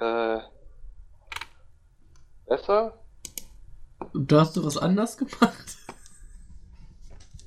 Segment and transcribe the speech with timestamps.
[0.00, 0.40] Äh.
[2.46, 2.98] Besser?
[4.14, 5.76] Du hast du was anders gemacht?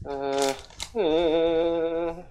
[0.04, 0.54] Äh.
[1.00, 2.24] äh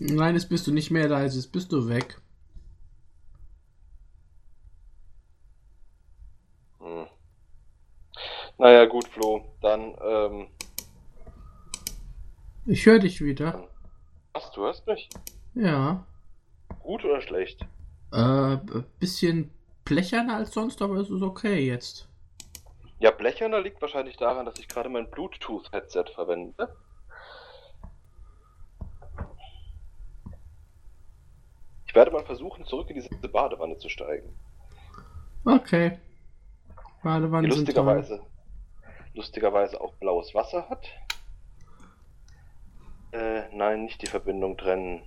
[0.00, 2.20] Nein, jetzt bist du nicht mehr leise, jetzt bist du weg.
[6.78, 7.06] Hm.
[8.58, 9.56] Naja, gut, Flo.
[9.60, 10.48] Dann, ähm.
[12.68, 13.66] Ich höre dich wieder.
[14.34, 15.08] Was, du hörst mich?
[15.54, 16.04] Ja.
[16.80, 17.66] Gut oder schlecht?
[18.12, 18.58] Äh,
[18.98, 19.50] bisschen
[19.86, 22.10] blecherner als sonst, aber es ist okay jetzt.
[22.98, 26.76] Ja, blecherner liegt wahrscheinlich daran, dass ich gerade mein Bluetooth-Headset verwende.
[31.86, 34.28] Ich werde mal versuchen, zurück in diese Badewanne zu steigen.
[35.46, 35.98] Okay.
[37.02, 38.20] Badewanne Die lustigerweise,
[39.14, 40.86] lustigerweise auch blaues Wasser hat.
[43.12, 45.02] Äh, nein, nicht die Verbindung trennen.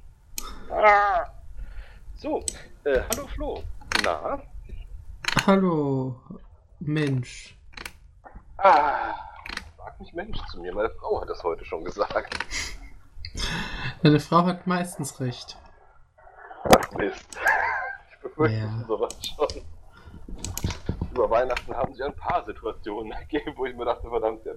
[0.71, 1.25] Ah!
[2.16, 2.44] So,
[2.83, 3.63] äh, hallo Flo.
[4.03, 4.41] Na?
[5.45, 6.19] Hallo,
[6.79, 7.57] Mensch.
[8.57, 9.13] Ah,
[9.77, 10.73] sag nicht Mensch zu mir.
[10.73, 12.38] Meine Frau hat das heute schon gesagt.
[14.03, 15.57] Deine Frau hat meistens recht.
[16.63, 17.39] Was Mist.
[18.11, 18.85] Ich befürchte Ja.
[18.88, 19.63] sowas schon.
[21.11, 24.53] Über Weihnachten haben sich ein paar Situationen ergeben, wo ich mir dachte, verdammt, ja,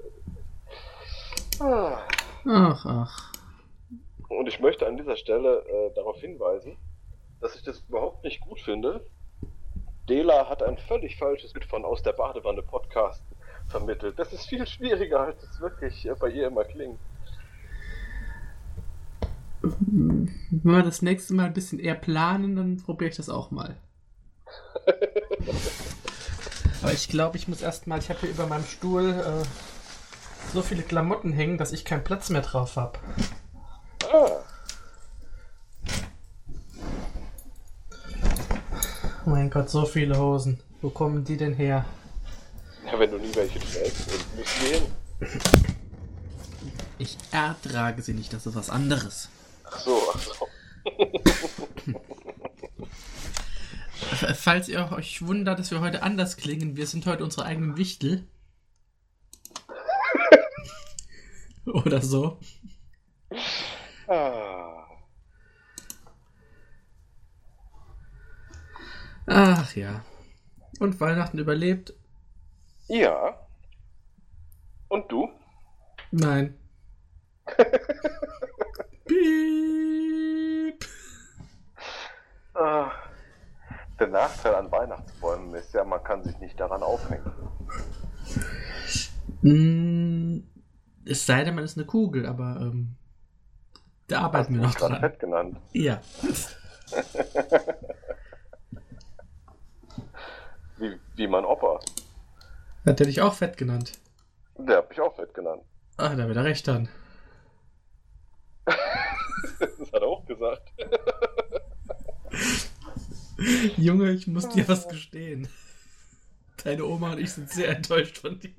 [1.60, 1.98] ah.
[2.46, 3.32] Ach, ach.
[4.28, 6.77] Und ich möchte an dieser Stelle äh, darauf hinweisen,
[7.41, 9.05] dass ich das überhaupt nicht gut finde.
[10.08, 13.22] Dela hat ein völlig falsches Bild von aus der Badewanne Podcast
[13.69, 14.19] vermittelt.
[14.19, 16.98] Das ist viel schwieriger, als es wirklich äh, bei ihr immer klingt.
[19.62, 20.30] Wenn
[20.62, 23.77] wir das nächste Mal ein bisschen eher planen, dann probiere ich das auch mal.
[26.83, 29.42] Aber ich glaube, ich muss erstmal, ich habe hier über meinem Stuhl äh,
[30.52, 32.98] so viele Klamotten hängen, dass ich keinen Platz mehr drauf habe.
[34.16, 34.40] Oh
[39.27, 40.61] mein Gott, so viele Hosen.
[40.80, 41.84] Wo kommen die denn her?
[42.94, 44.86] ja, wenn du nie welche trägst und musst gehen.
[46.98, 49.28] Ich ertrage sie nicht, das ist was anderes.
[49.64, 50.48] Ach so, ach so.
[54.34, 58.27] Falls ihr euch wundert, dass wir heute anders klingen, wir sind heute unsere eigenen Wichtel.
[61.66, 62.39] Oder so.
[64.14, 64.86] Ah.
[69.27, 70.05] Ach ja.
[70.79, 71.95] Und Weihnachten überlebt?
[72.89, 73.41] Ja.
[74.89, 75.29] Und du?
[76.13, 76.55] Nein.
[79.07, 80.85] Piep.
[82.55, 82.91] Ah.
[83.98, 87.33] Der Nachteil an Weihnachtsbäumen ist ja, man kann sich nicht daran aufhängen.
[89.42, 90.39] Mm,
[91.05, 92.96] Es sei denn, man ist eine Kugel, aber ähm,
[94.08, 94.98] da arbeiten wir noch dran.
[95.00, 95.58] fett genannt.
[95.72, 96.00] Ja.
[100.76, 101.78] Wie, wie mein Opa.
[102.84, 103.92] Hat der dich auch fett genannt?
[104.58, 105.62] Der hat mich auch fett genannt.
[105.96, 106.88] Ah, da wird er recht dann.
[109.60, 110.72] Das hat er auch gesagt.
[113.76, 115.48] Junge, ich muss dir was gestehen.
[116.64, 118.54] Deine Oma und ich sind sehr enttäuscht von dir.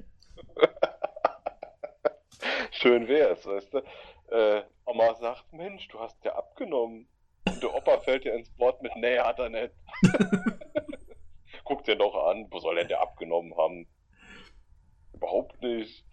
[2.71, 3.81] Schön wär's, weißt du.
[4.31, 7.07] Äh, Oma sagt, Mensch, du hast ja abgenommen.
[7.47, 9.73] Und der Opa fällt dir ins Wort mit, nee, hat er nicht.
[11.63, 13.87] Guck dir doch an, wo soll denn der abgenommen haben?
[15.13, 16.05] Überhaupt nicht.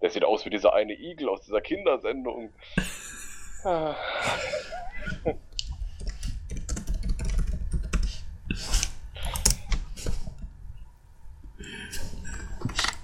[0.00, 2.52] Der sieht aus wie dieser eine Igel aus dieser Kindersendung.
[3.64, 3.94] Ah.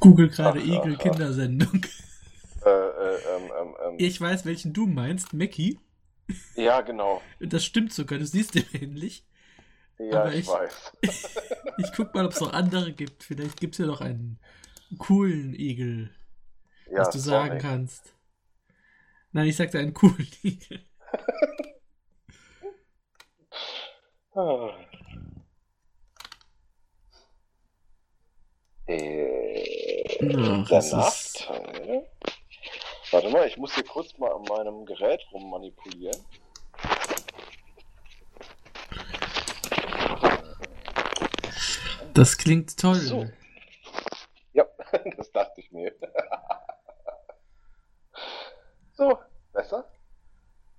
[0.00, 1.02] Google gerade Ach, Igel ach, ach.
[1.02, 1.82] Kindersendung.
[2.66, 3.94] Äh, äh, ähm, ähm, ähm.
[3.98, 5.78] Ich weiß, welchen du meinst, Mackie.
[6.56, 7.22] Ja, genau.
[7.40, 9.24] Das stimmt sogar, du siehst ihn ähnlich.
[9.98, 10.92] Ja, Aber ich, ich- weiß.
[11.78, 13.22] Ich guck mal, ob es noch andere gibt.
[13.22, 14.38] Vielleicht gibt es ja noch einen
[14.98, 16.10] coolen Igel,
[16.90, 17.60] Ja, was du sagen sorry.
[17.60, 18.14] kannst.
[19.32, 20.80] Nein, ich sagte einen coolen Igel.
[24.34, 24.70] Ah.
[28.86, 32.06] Äh, Ach, der es ist- Nachteil.
[33.10, 36.20] Warte mal, ich muss hier kurz mal an meinem Gerät rummanipulieren.
[42.12, 42.96] Das klingt toll.
[42.96, 43.30] So.
[44.52, 44.64] Ja,
[45.16, 45.92] das dachte ich mir.
[48.94, 49.18] so,
[49.52, 49.90] besser?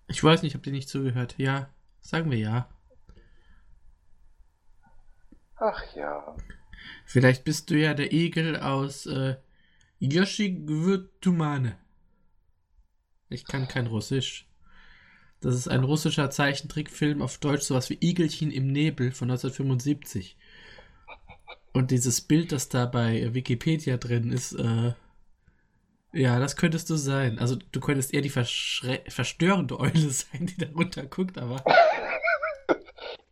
[0.07, 1.35] Ich weiß nicht, habt ihr nicht zugehört?
[1.37, 1.69] Ja,
[2.01, 2.69] sagen wir ja.
[5.57, 6.35] Ach ja.
[7.05, 9.37] Vielleicht bist du ja der Igel aus äh,
[9.99, 11.77] Yoshigwutumane.
[13.29, 14.47] Ich kann kein Russisch.
[15.41, 20.37] Das ist ein russischer Zeichentrickfilm auf Deutsch, sowas wie Igelchen im Nebel von 1975.
[21.73, 24.93] Und dieses Bild, das da bei Wikipedia drin ist, äh,
[26.13, 27.37] ja, das könntest du sein.
[27.37, 31.63] Also du könntest eher die verstörende Eule sein, die da runter guckt, aber.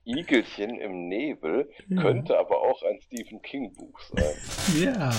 [0.03, 2.01] Igelchen im Nebel ja.
[2.01, 4.35] könnte aber auch ein Stephen King Buch sein.
[4.79, 5.11] Ja.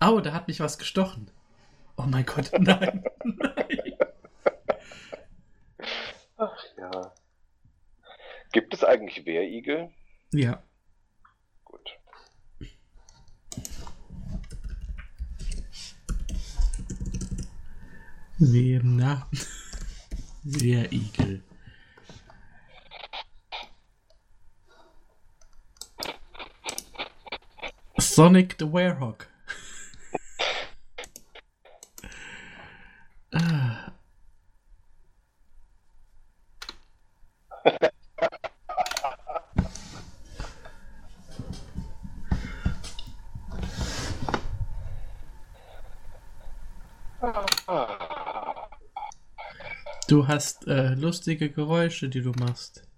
[0.00, 1.30] Au, da hat mich was gestochen.
[1.96, 3.04] Oh mein Gott, nein.
[3.24, 3.96] nein.
[6.36, 7.12] Ach ja.
[8.52, 9.90] Gibt es eigentlich Wehrigel?
[10.32, 10.62] Ja.
[11.64, 11.98] Gut.
[18.38, 19.28] Na?
[20.44, 21.42] Wehrigel.
[27.98, 29.26] Sonic the Werehog.
[33.32, 33.92] ah.
[50.16, 52.88] Du hast äh, lustige Geräusche, die du machst.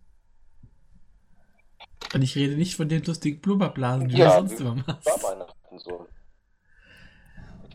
[2.14, 5.04] Und ich rede nicht von den lustigen Blubberblasen, die ja, du sonst immer machst.
[5.04, 6.06] War Weihnachten so.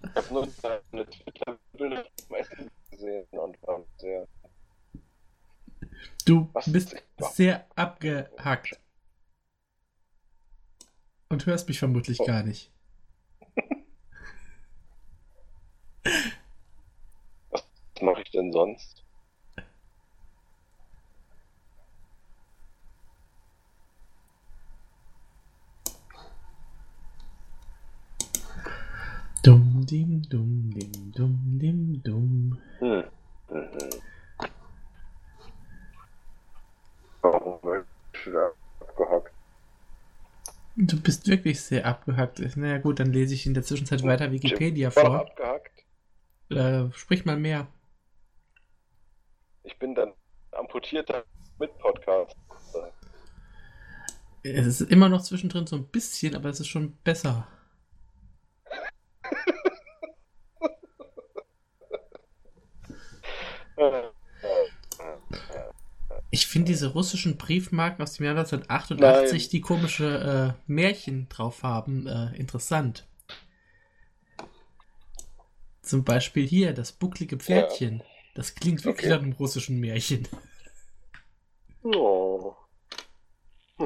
[0.02, 0.48] Ich habe nur
[0.94, 4.26] eine Twitter-Bilder vom Essen gesehen und war sehr.
[6.24, 6.96] Du Was bist
[7.34, 8.80] sehr abgehackt.
[11.28, 12.26] Und hörst mich vermutlich oh.
[12.26, 12.72] gar nicht.
[17.52, 17.66] Was
[18.00, 19.03] mache ich denn sonst?
[29.44, 32.58] Dumm, dim, dumm, dim, dumm, dim, dumm.
[32.80, 33.04] Hm.
[37.22, 38.40] Warum bist du
[38.80, 39.34] abgehackt?
[40.78, 42.40] Du bist wirklich sehr abgehackt.
[42.56, 45.20] Naja gut, dann lese ich in der Zwischenzeit weiter Wikipedia Jim vor.
[45.20, 45.86] abgehackt?
[46.50, 47.68] Äh, sprich mal mehr.
[49.64, 50.14] Ich bin dann
[50.52, 51.26] amputierter
[51.60, 52.38] mit Podcast.
[54.44, 57.48] Es ist immer noch zwischendrin so ein bisschen, aber es ist schon besser.
[66.64, 69.50] Finde diese russischen Briefmarken aus dem Jahr 1988, Nein.
[69.52, 73.06] die komische äh, Märchen drauf haben, äh, interessant.
[75.82, 77.98] Zum Beispiel hier, das bucklige Pferdchen.
[77.98, 78.06] Ja.
[78.36, 79.14] Das klingt wirklich okay.
[79.14, 80.26] nach einem russischen Märchen.
[81.84, 82.56] Oh.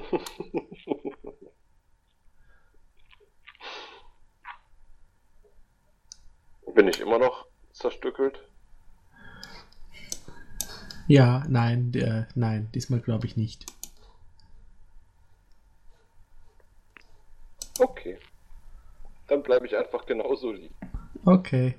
[6.75, 8.46] Bin ich immer noch zerstückelt?
[11.07, 13.65] Ja, nein, der, nein, diesmal glaube ich nicht.
[17.79, 18.17] Okay.
[19.27, 20.73] Dann bleibe ich einfach genauso lieb.
[21.23, 21.75] Okay.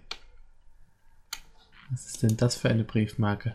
[1.90, 3.54] Was ist denn das für eine Briefmarke?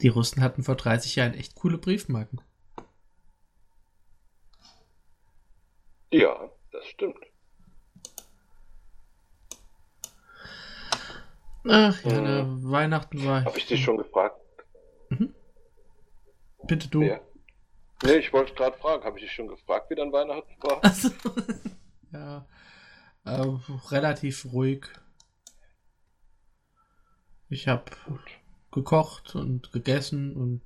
[0.00, 2.40] Die Russen hatten vor 30 Jahren echt coole Briefmarken.
[6.12, 7.27] Ja, das stimmt.
[11.66, 12.70] Ach ja, hm.
[12.70, 13.44] Weihnachten war.
[13.44, 14.40] Habe ich dich schon gefragt?
[15.10, 15.34] Mhm.
[16.66, 17.02] Bitte du.
[17.02, 17.20] Ja.
[18.04, 20.84] Nee, ich wollte gerade fragen, habe ich dich schon gefragt, wie dein Weihnachten war?
[20.84, 21.10] Also,
[22.12, 22.46] ja,
[23.24, 23.46] äh,
[23.90, 24.86] relativ ruhig.
[27.48, 27.84] Ich habe
[28.70, 30.62] gekocht und gegessen und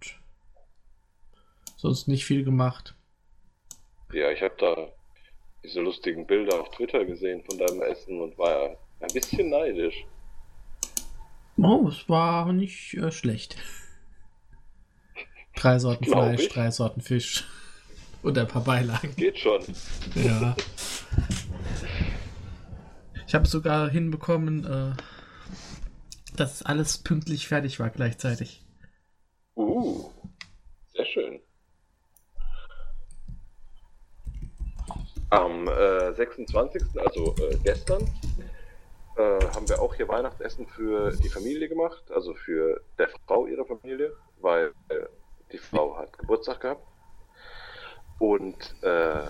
[1.77, 2.95] sonst nicht viel gemacht.
[4.13, 4.93] Ja, ich habe da
[5.65, 10.05] diese lustigen Bilder auf Twitter gesehen von deinem Essen und war ein bisschen neidisch.
[11.57, 13.57] Oh, es war nicht äh, schlecht.
[15.55, 16.49] Drei Sorten Glaub Fleisch, ich.
[16.49, 17.45] drei Sorten Fisch
[18.23, 19.15] und ein paar Beilagen.
[19.17, 19.63] Geht schon.
[20.15, 20.57] Ja.
[23.27, 24.93] Ich habe sogar hinbekommen, äh,
[26.37, 28.63] dass alles pünktlich fertig war gleichzeitig.
[29.55, 30.11] Uh,
[30.95, 31.41] sehr schön.
[35.31, 38.07] Am äh, 26., also äh, gestern,
[39.17, 43.65] äh, haben wir auch hier Weihnachtsessen für die Familie gemacht, also für der Frau ihre
[43.65, 45.07] Familie, weil äh,
[45.53, 46.87] die Frau hat Geburtstag gehabt.
[48.19, 49.27] Und äh,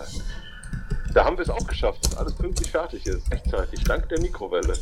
[1.14, 4.74] da haben wir es auch geschafft, dass alles pünktlich fertig ist, rechtzeitig, dank der Mikrowelle.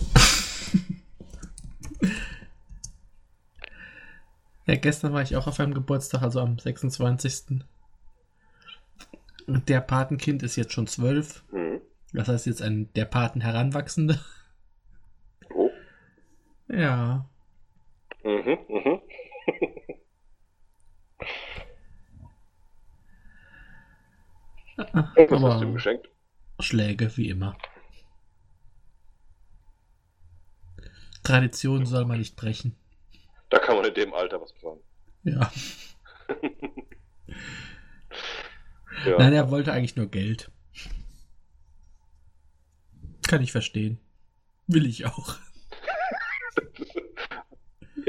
[4.66, 7.60] Ja, gestern war ich auch auf einem Geburtstag, also am 26.
[9.48, 11.42] Und der Patenkind ist jetzt schon zwölf.
[11.50, 11.80] Mhm.
[12.12, 14.20] Das heißt jetzt ein der Paten Heranwachsende.
[16.72, 17.26] Ja.
[18.22, 19.00] Mhm, mhm.
[24.76, 26.08] Was hast du ihm geschenkt?
[26.60, 27.56] Schläge, wie immer.
[31.22, 32.76] Tradition soll man nicht brechen.
[33.50, 34.80] Da kann man in dem Alter was planen.
[35.24, 35.52] Ja.
[39.06, 39.16] Ja.
[39.18, 40.50] Nein, er wollte eigentlich nur Geld.
[43.26, 43.98] Kann ich verstehen.
[44.66, 45.36] Will ich auch.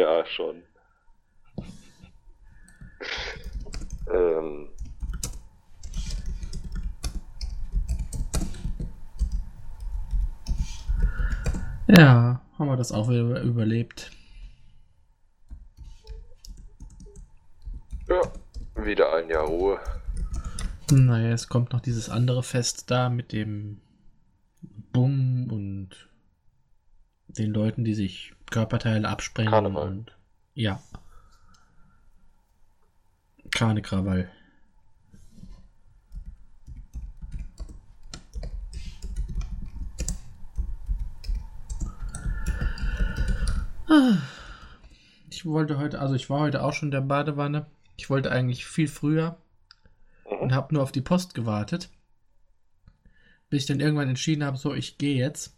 [0.02, 0.64] Ja, schon.
[4.12, 4.68] Ähm,
[11.88, 14.10] Ja, haben wir das auch wieder überlebt.
[18.08, 18.22] ja,
[18.84, 19.80] wieder ein Jahr Ruhe.
[20.92, 23.80] Naja, es kommt noch dieses andere Fest da mit dem
[24.92, 26.11] Bumm und
[27.38, 29.88] den Leuten, die sich Körperteile absprengen Karneval.
[29.88, 30.18] und
[30.54, 30.82] ja.
[33.52, 34.30] Karnekrawall.
[45.30, 47.66] Ich wollte heute, also ich war heute auch schon in der Badewanne.
[47.98, 49.38] Ich wollte eigentlich viel früher
[50.24, 50.54] und Mhm.
[50.56, 51.90] habe nur auf die Post gewartet.
[53.50, 55.58] Bis ich dann irgendwann entschieden habe, so, ich gehe jetzt.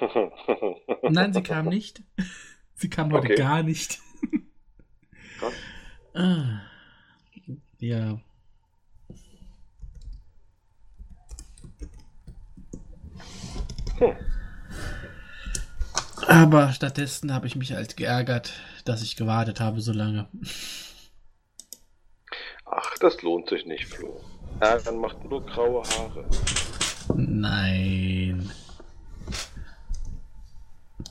[1.10, 2.02] Nein, sie kam nicht.
[2.74, 3.36] Sie kam heute Okay.
[3.36, 3.98] gar nicht.
[6.14, 6.60] Ah,
[7.78, 8.20] ja.
[13.98, 14.16] Hm.
[16.26, 18.52] Aber stattdessen habe ich mich halt geärgert,
[18.84, 20.28] dass ich gewartet habe so lange.
[22.64, 24.20] Ach, das lohnt sich nicht, Flo.
[24.60, 26.24] Ärgern macht nur graue Haare.
[27.14, 28.50] Nein.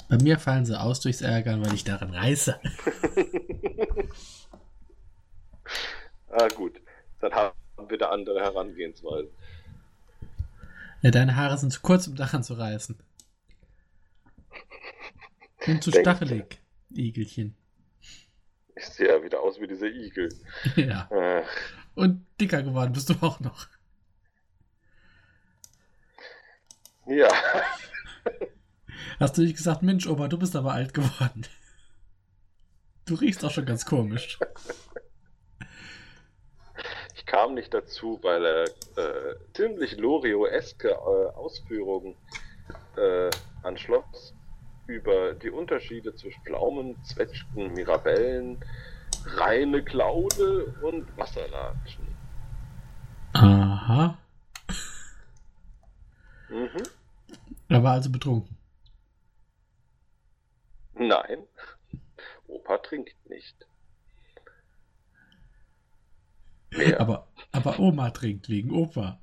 [0.09, 2.59] Bei mir fallen sie aus durchs Ärgern, weil ich daran reiße.
[6.31, 6.79] Ah, gut.
[7.21, 7.55] Dann haben
[7.89, 9.29] wir da andere Herangehensweisen.
[11.01, 12.97] Ja, deine Haare sind zu kurz, um daran zu reißen.
[15.67, 16.19] Und zu Denkst du?
[16.19, 16.61] stachelig,
[16.91, 17.55] Igelchen.
[18.75, 20.29] Ich sehe ja wieder aus wie dieser Igel.
[20.75, 21.07] Ja.
[21.11, 21.43] Äh,
[21.95, 23.67] Und dicker geworden bist du auch noch.
[27.07, 27.27] ja,
[29.19, 31.45] Hast du nicht gesagt, Mensch, Oma, du bist aber alt geworden.
[33.05, 34.39] Du riechst auch schon ganz komisch.
[37.15, 42.15] ich kam nicht dazu, weil er äh, ziemlich Lorio-eske äh, Ausführungen
[42.95, 43.29] äh,
[43.63, 44.33] anschloss
[44.87, 48.63] über die Unterschiede zwischen Pflaumen, Zwetschgen, Mirabellen,
[49.25, 52.07] reine Klaude und Wasserlatschen.
[53.33, 54.17] Aha.
[56.49, 56.83] Mhm.
[57.67, 58.58] Er war also betrunken.
[60.99, 61.47] Nein,
[62.47, 63.55] Opa trinkt nicht.
[66.71, 66.99] Mehr.
[66.99, 69.17] Aber, aber Oma trinkt wegen Opa.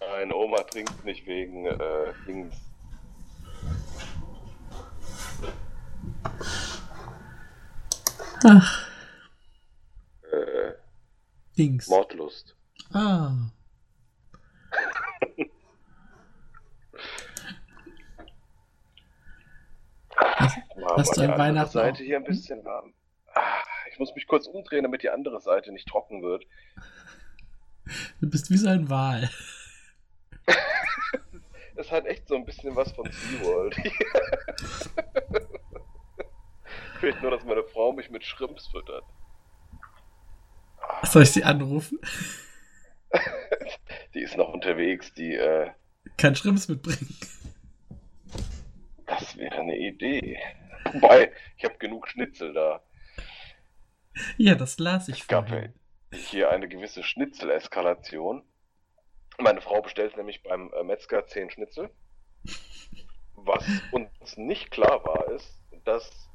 [0.00, 2.56] Nein, Oma trinkt nicht wegen äh, Dings.
[8.44, 8.88] Ach,
[10.32, 10.72] Äh,
[11.56, 11.88] Dings.
[11.88, 12.56] Mordlust.
[12.92, 13.32] Ah.
[20.96, 22.92] Hast du an Weihnachten Seite hier ein bisschen warm.
[23.34, 26.44] Ah, ich muss mich kurz umdrehen, damit die andere Seite nicht trocken wird.
[28.20, 29.30] Du bist wie so ein Wal.
[31.76, 33.74] Es hat echt so ein bisschen was von SeaWorld.
[37.00, 39.02] Fehlt nur, dass meine Frau mich mit Shrimps füttert.
[41.04, 41.98] Soll ich sie anrufen?
[44.14, 45.70] Die ist noch unterwegs, die, äh,
[46.18, 47.16] Kann Schrimps mitbringen.
[49.40, 50.38] Wäre eine Idee.
[50.92, 52.82] Wobei, ich habe genug Schnitzel da.
[54.38, 55.74] Ja, das las ich Es gab vorhin.
[56.12, 58.44] hier eine gewisse Schnitzeleskalation.
[59.38, 61.90] Meine Frau bestellt nämlich beim äh, Metzger 10 Schnitzel.
[63.34, 66.28] Was uns nicht klar war, ist, dass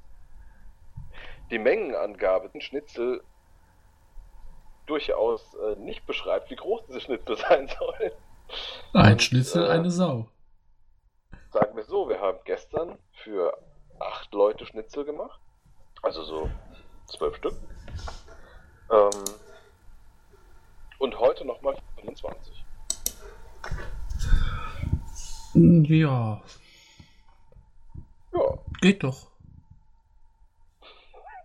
[1.52, 3.24] die Mengenangabe den Schnitzel
[4.88, 8.12] durchaus äh, nicht beschreibt, wie groß diese Schnitzel sein sollen.
[8.94, 10.28] Ein Und, Schnitzel, äh, eine Sau.
[11.56, 13.58] Sagen wir so, wir haben gestern für
[13.98, 15.40] acht Leute Schnitzel gemacht.
[16.02, 16.50] Also so
[17.06, 17.54] zwölf Stück.
[18.92, 19.24] Ähm,
[21.00, 22.66] und heute nochmal 25.
[25.54, 26.42] Ja,
[28.34, 29.32] Ja, geht doch.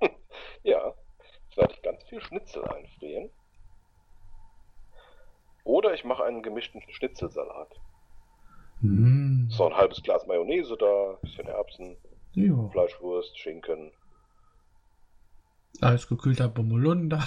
[0.64, 0.92] ja.
[1.44, 3.30] Jetzt werde ich ganz viel Schnitzel einfrieren.
[5.62, 7.80] Oder ich mache einen gemischten Schnitzelsalat.
[8.80, 9.48] Mm.
[9.50, 11.96] So ein halbes Glas Mayonnaise da, bisschen Erbsen,
[12.34, 12.68] Ja.
[12.70, 13.92] Fleischwurst, Schinken.
[15.80, 17.18] Alles gekühlter Bommelunder.
[17.18, 17.26] Äh,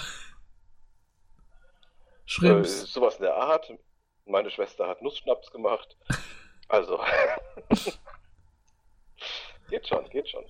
[2.26, 2.92] Shrimps.
[2.92, 3.72] sowas in der Art.
[4.26, 5.96] Meine Schwester hat Nussschnaps gemacht.
[6.68, 6.98] Also.
[9.70, 10.44] geht schon, geht schon.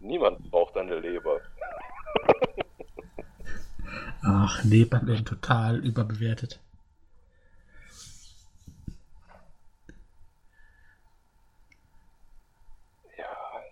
[0.00, 1.40] Niemand braucht eine Leber.
[4.24, 6.60] Ach, Lebern werden total überbewertet.
[13.18, 13.62] Ja.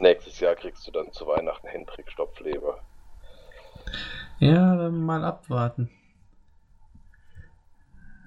[0.00, 2.82] Nächstes Jahr kriegst du dann zu Weihnachten Hendrik Stopfleber.
[4.38, 5.90] Ja, dann mal abwarten.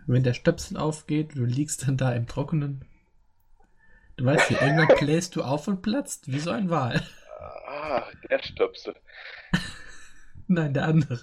[0.05, 2.85] Wenn der Stöpsel aufgeht, du liegst dann da im Trockenen.
[4.17, 7.01] Du weißt ja, irgendwann bläst du auf und platzt, wie so ein Wal.
[7.67, 8.95] Ah, der Stöpsel.
[10.47, 11.21] Nein, der andere.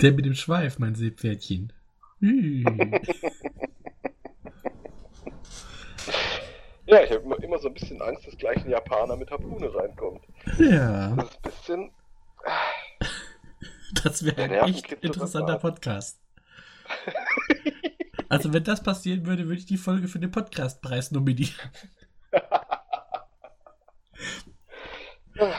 [0.00, 1.72] Der mit dem Schweif, mein Seepferdchen.
[2.20, 2.64] Hm.
[6.86, 10.24] Ja, ich habe immer, so ein bisschen Angst, dass gleich ein Japaner mit Harpune reinkommt.
[10.58, 11.90] Ja, Das ist ein bisschen.
[14.02, 15.58] das wäre ein echt interessanter.
[15.58, 16.20] Podcast.
[18.30, 21.54] Also, wenn das passieren würde, würde ich die Folge für den Podcastpreis nominieren.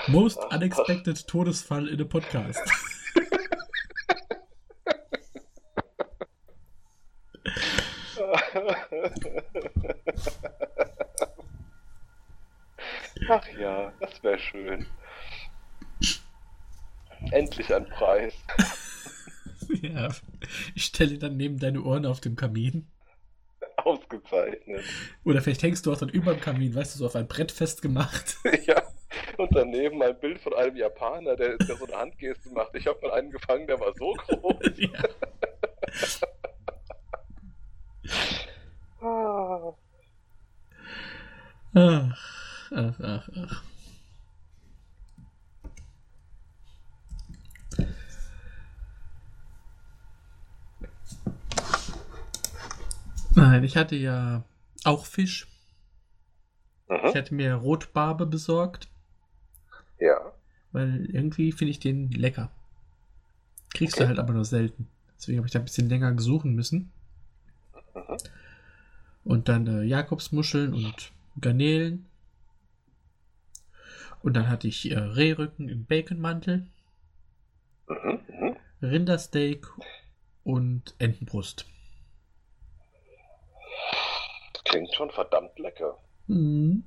[0.08, 2.62] Most unexpected Todesfall in a Podcast.
[13.30, 14.86] Ach ja, das wäre schön.
[17.32, 18.34] Endlich ein Preis.
[19.82, 20.10] ja.
[20.74, 22.88] Ich stelle dann neben deine Ohren auf dem Kamin.
[23.78, 24.84] Ausgezeichnet.
[25.24, 27.52] Oder vielleicht hängst du auch dann über dem Kamin, weißt du, so auf ein Brett
[27.52, 28.38] festgemacht.
[28.66, 28.84] Ja.
[29.38, 32.76] Und daneben ein Bild von einem Japaner, der, der so eine Handgeste macht.
[32.76, 34.58] Ich habe mal einen gefangen, der war so groß.
[34.78, 34.90] ja.
[39.02, 39.74] Ah.
[41.74, 43.64] Ach, ach, ach, ach.
[53.36, 54.44] Nein, ich hatte ja
[54.84, 55.48] auch Fisch.
[56.88, 57.18] Ich Mhm.
[57.18, 58.90] hatte mir Rotbarbe besorgt,
[60.00, 60.18] Ja.
[60.72, 62.52] weil irgendwie finde ich den lecker.
[63.74, 64.08] Kriegst du Okay.
[64.10, 64.88] halt aber nur selten.
[65.16, 66.92] Deswegen habe ich da ein bisschen länger gesuchen müssen.
[67.94, 68.18] Mhm.
[69.24, 72.06] Und dann äh, Jakobsmuscheln und Garnelen.
[74.22, 76.68] Und dann hatte ich äh, Rehrücken im Baconmantel,
[77.88, 78.20] Mhm.
[78.28, 78.56] Mhm.
[78.82, 79.68] Rindersteak
[80.44, 81.66] und Entenbrust.
[84.54, 85.98] Das klingt schon verdammt lecker.
[86.28, 86.84] Mhm.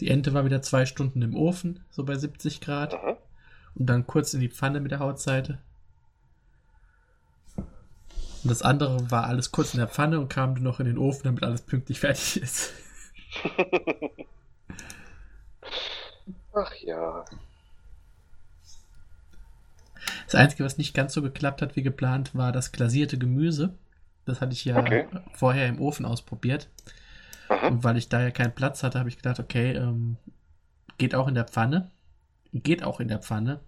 [0.00, 2.94] Die Ente war wieder zwei Stunden im Ofen, so bei 70 Grad.
[2.94, 3.16] Mhm.
[3.74, 5.58] Und dann kurz in die Pfanne mit der Hautseite.
[8.44, 10.98] Und das andere war alles kurz in der Pfanne und kam dann noch in den
[10.98, 12.72] Ofen, damit alles pünktlich fertig ist.
[16.52, 17.24] Ach ja.
[20.26, 23.74] Das Einzige, was nicht ganz so geklappt hat wie geplant, war das glasierte Gemüse.
[24.24, 25.06] Das hatte ich ja Okay.
[25.32, 26.68] vorher im Ofen ausprobiert.
[27.48, 27.68] Mhm.
[27.68, 30.16] Und weil ich da ja keinen Platz hatte, habe ich gedacht, okay, ähm,
[30.98, 31.90] geht auch in der Pfanne.
[32.52, 33.60] Geht auch in der Pfanne.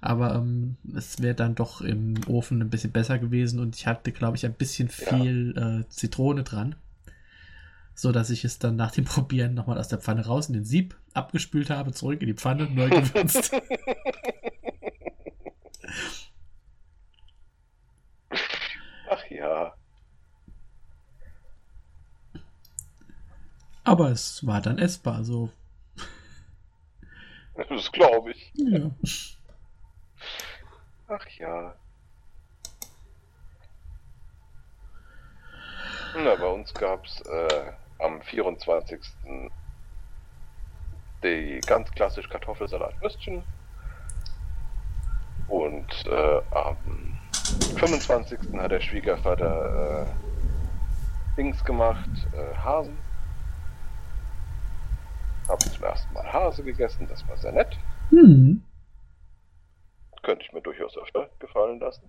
[0.00, 4.12] Aber ähm, es wäre dann doch im Ofen ein bisschen besser gewesen und ich hatte,
[4.12, 5.16] glaube ich, ein bisschen Ja.
[5.16, 6.74] viel äh, Zitrone dran.
[7.94, 10.64] So dass ich es dann nach dem Probieren nochmal aus der Pfanne raus in den
[10.64, 13.52] Sieb abgespült habe, zurück in die Pfanne, neu gewürzt.
[19.08, 19.74] Ach ja.
[23.84, 25.50] Aber es war dann essbar, so.
[27.68, 28.52] Das glaube ich.
[28.54, 28.90] Ja.
[31.12, 31.74] Ach ja.
[36.14, 39.00] Na, bei uns gab es äh, am 24.
[41.24, 43.42] die ganz klassisch Kartoffelsalat-Würstchen.
[45.48, 47.18] Und äh, am
[47.76, 48.38] 25.
[48.56, 52.96] hat der Schwiegervater äh, Dings gemacht, äh, Hasen.
[55.48, 57.76] Habe zum ersten Mal Hase gegessen, das war sehr nett.
[58.10, 58.62] Hm.
[60.22, 62.08] Könnte ich mir durchaus öfter gefallen lassen.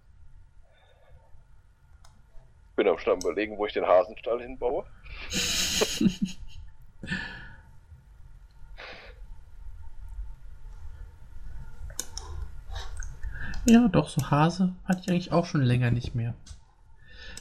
[2.76, 4.86] Bin am am überlegen, wo ich den Hasenstall hinbaue.
[13.66, 16.34] Ja, doch, so Hase hatte ich eigentlich auch schon länger nicht mehr.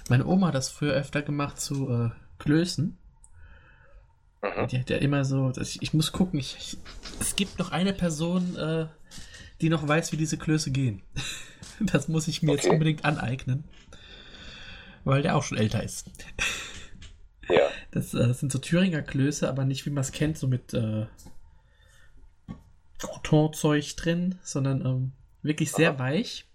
[0.09, 2.99] Meine Oma hat das früher öfter gemacht zu äh, Klößen.
[4.43, 4.67] Mhm.
[4.69, 6.79] Die hat ja immer so, dass ich, ich muss gucken, ich, ich,
[7.21, 8.87] es gibt noch eine Person, äh,
[9.61, 11.03] die noch weiß, wie diese Klöße gehen.
[11.83, 12.75] Das muss ich mir jetzt Okay.
[12.75, 13.65] unbedingt aneignen.
[15.05, 16.11] Weil der auch schon älter ist.
[17.49, 17.63] Ja.
[17.91, 21.07] Das, äh, sind so Thüringer Klöße, aber nicht wie man es kennt, so mit äh,
[22.99, 25.99] Crouton-Zeug drin, sondern ähm, wirklich sehr Aha.
[25.99, 26.47] weich.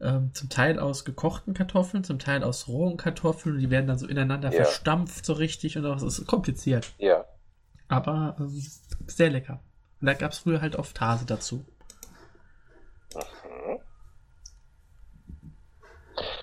[0.00, 3.58] Ähm, zum Teil aus gekochten Kartoffeln, zum Teil aus rohen Kartoffeln.
[3.58, 4.64] Die werden dann so ineinander Ja.
[4.64, 6.92] verstampft so richtig und auch, es ist kompliziert.
[6.98, 7.24] Ja.
[7.88, 8.62] Aber ähm,
[9.06, 9.62] sehr lecker.
[10.00, 11.64] Und da gab es früher halt oft Hase dazu.
[13.14, 13.78] Mhm.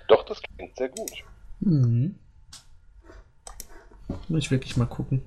[0.07, 1.11] Doch, das klingt sehr gut.
[1.59, 2.19] Mhm.
[4.27, 5.23] Muss ich wirklich mal gucken.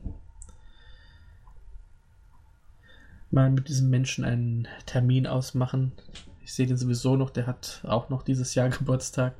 [3.30, 5.92] Mal mit diesem Menschen einen Termin ausmachen.
[6.42, 9.34] Ich sehe den sowieso noch, der hat auch noch dieses Jahr Geburtstag.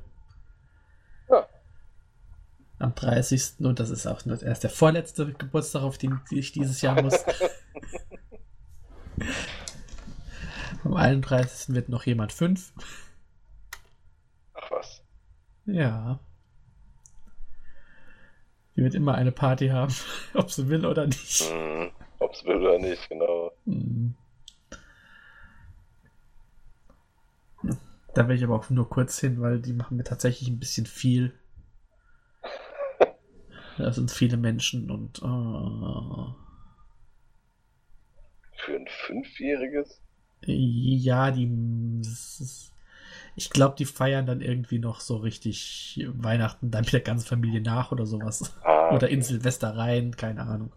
[1.29, 1.47] Ja.
[2.79, 3.59] Am 30.
[3.59, 7.23] Und das ist auch erst der vorletzte Geburtstag, auf den ich dieses Jahr muss.
[10.89, 11.75] Am 31.
[11.75, 12.73] wird noch jemand fünf.
[14.55, 15.03] Ach was.
[15.65, 16.19] Ja.
[18.75, 19.93] Die wird immer eine Party haben,
[20.33, 21.47] ob sie will oder nicht.
[21.53, 21.91] Mhm.
[22.17, 23.51] Ob's will oder nicht, genau.
[23.65, 24.15] Hm.
[28.15, 30.87] Da will ich aber auch nur kurz hin, weil die machen mir tatsächlich ein bisschen
[30.87, 31.33] viel.
[33.77, 36.35] Da sind viele Menschen und oh.
[38.57, 40.01] Für ein Fünfjähriges?
[40.45, 41.49] Ja, die.
[43.35, 47.61] Ich glaube, die feiern dann irgendwie noch so richtig Weihnachten dann mit der ganzen Familie
[47.61, 48.53] nach oder sowas.
[48.63, 50.71] Ah, Oder in Silvester rein, keine Ahnung.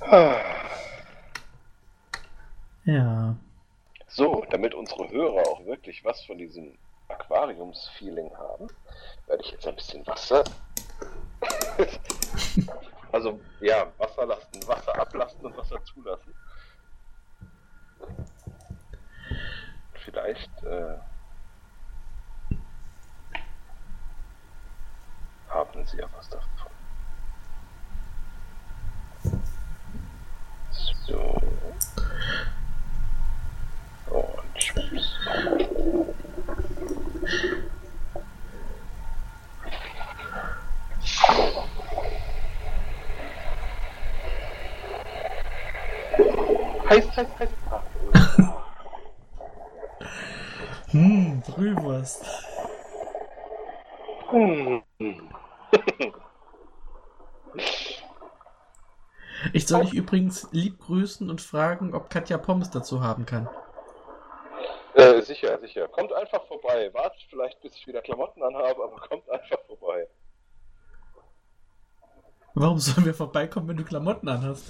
[0.00, 0.40] Ah.
[2.84, 3.36] Ja.
[4.06, 6.76] So, damit unsere Hörer auch wirklich was von diesem
[7.08, 8.68] Aquariums-Feeling haben,
[9.26, 10.44] werde ich jetzt ein bisschen Wasser.
[13.12, 16.34] Also, ja, Wasser lassen, Wasser ablassen und Wasser zulassen.
[20.04, 20.96] Vielleicht äh,
[25.48, 26.70] haben sie ja was davon.
[31.06, 31.40] So.
[34.10, 35.18] Und schwupps.
[46.88, 47.50] Heiß, heiß, heiß.
[50.90, 52.24] Hm, Brühwurst.
[54.30, 54.82] hm.
[59.52, 63.48] Ich soll dich übrigens lieb grüßen und fragen, ob Katja Pommes dazu haben kann.
[64.94, 65.86] Äh, sicher, sicher.
[65.88, 66.92] Kommt einfach vorbei.
[66.94, 70.08] Wartet vielleicht, bis ich wieder Klamotten anhabe, aber kommt einfach vorbei.
[72.54, 74.64] Warum sollen wir vorbeikommen, wenn du Klamotten anhast?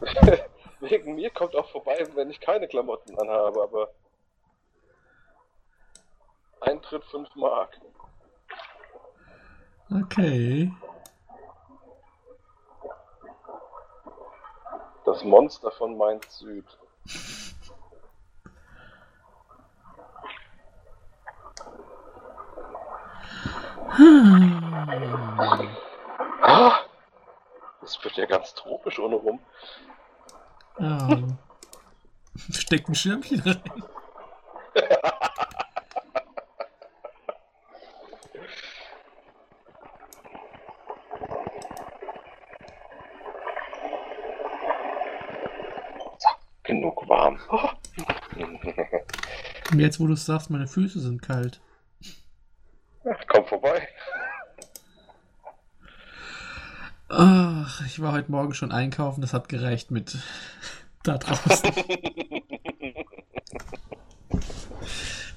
[0.80, 3.90] Wegen mir kommt auch vorbei, wenn ich keine Klamotten anhabe, aber
[6.60, 7.80] Eintritt 5 Mark.
[9.90, 10.72] Okay.
[15.04, 16.66] Das Monster von Mainz Süd.
[23.96, 24.60] Hm.
[26.42, 26.85] Ah,
[27.86, 29.38] das wird ja ganz tropisch ohne rum.
[30.80, 31.22] Ja.
[32.50, 33.62] Steckt ein Schirmchen rein.
[46.64, 47.38] Genug warm.
[49.76, 51.60] Jetzt, wo du es sagst, meine Füße sind kalt.
[53.28, 53.88] Komm vorbei.
[57.08, 60.18] Ach, ich war heute Morgen schon einkaufen, das hat gereicht mit
[61.02, 61.70] da draußen.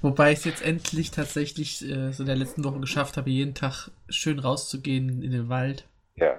[0.02, 3.54] Wobei ich es jetzt endlich tatsächlich äh, so in der letzten Woche geschafft habe, jeden
[3.54, 5.86] Tag schön rauszugehen in den Wald.
[6.18, 6.38] Ja.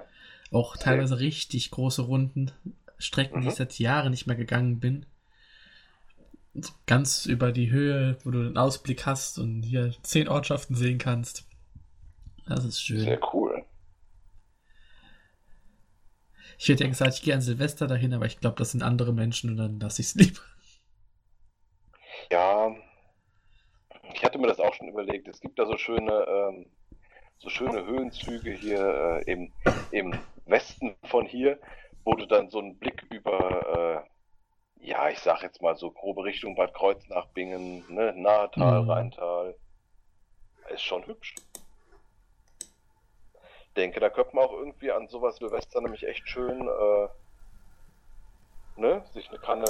[0.51, 2.51] Auch teilweise richtig große Runden.
[2.99, 3.51] Strecken, die Mhm.
[3.51, 5.07] ich seit Jahren nicht mehr gegangen bin.
[6.53, 10.99] So Ganz über die Höhe, wo du einen Ausblick hast und hier zehn Ortschaften sehen
[10.99, 11.45] kannst.
[12.47, 12.99] Das ist schön.
[12.99, 13.50] Sehr cool.
[16.61, 19.13] Ich hätte ja gesagt, ich gehe an Silvester dahin, aber ich glaube, das sind andere
[19.13, 20.39] Menschen und dann lasse ich es lieber.
[22.31, 22.75] Ja,
[24.13, 25.27] ich hatte mir das auch schon überlegt.
[25.27, 26.65] Es gibt da so schöne, ähm,
[27.39, 29.53] so schöne Höhenzüge hier äh, im,
[29.91, 30.13] im
[30.45, 31.59] Westen von hier,
[32.03, 34.05] wo du dann so einen Blick über,
[34.81, 38.89] ja, ich sag jetzt mal so grobe Richtung Bad Kreuznach, Bingen, ne, Nahetal, Mhm.
[38.89, 39.55] Rheintal.
[40.69, 41.35] Ist schon hübsch.
[43.75, 47.07] Denke, da könnte man auch irgendwie an sowas Silvester nämlich echt schön, äh,
[48.75, 49.65] ne, sich eine Kanne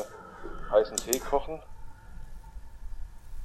[0.72, 1.62] heißen Tee kochen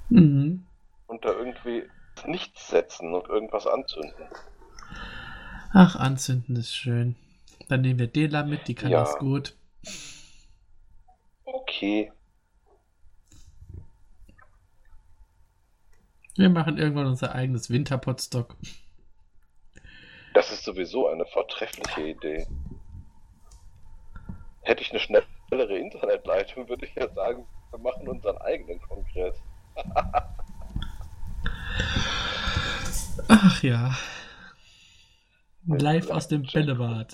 [0.08, 0.64] Mhm.
[1.08, 1.84] und da irgendwie
[2.24, 4.28] nichts setzen und irgendwas anzünden.
[5.72, 7.16] Ach, anzünden ist schön.
[7.68, 9.00] Dann nehmen wir Dela mit, die kann Ja.
[9.00, 9.56] das gut.
[11.44, 12.12] Okay.
[16.36, 18.56] Wir machen irgendwann unser eigenes Winterpotstock.
[20.48, 22.46] Das ist sowieso eine vortreffliche Idee.
[24.62, 29.36] Hätte ich eine schnellere Internetleitung, würde ich ja sagen, wir machen unseren eigenen Kongress.
[33.28, 33.92] Ach ja.
[35.66, 37.12] Live aus dem Bällebad.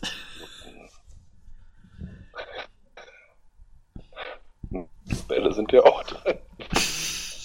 [5.26, 6.38] Bälle sind ja auch drin.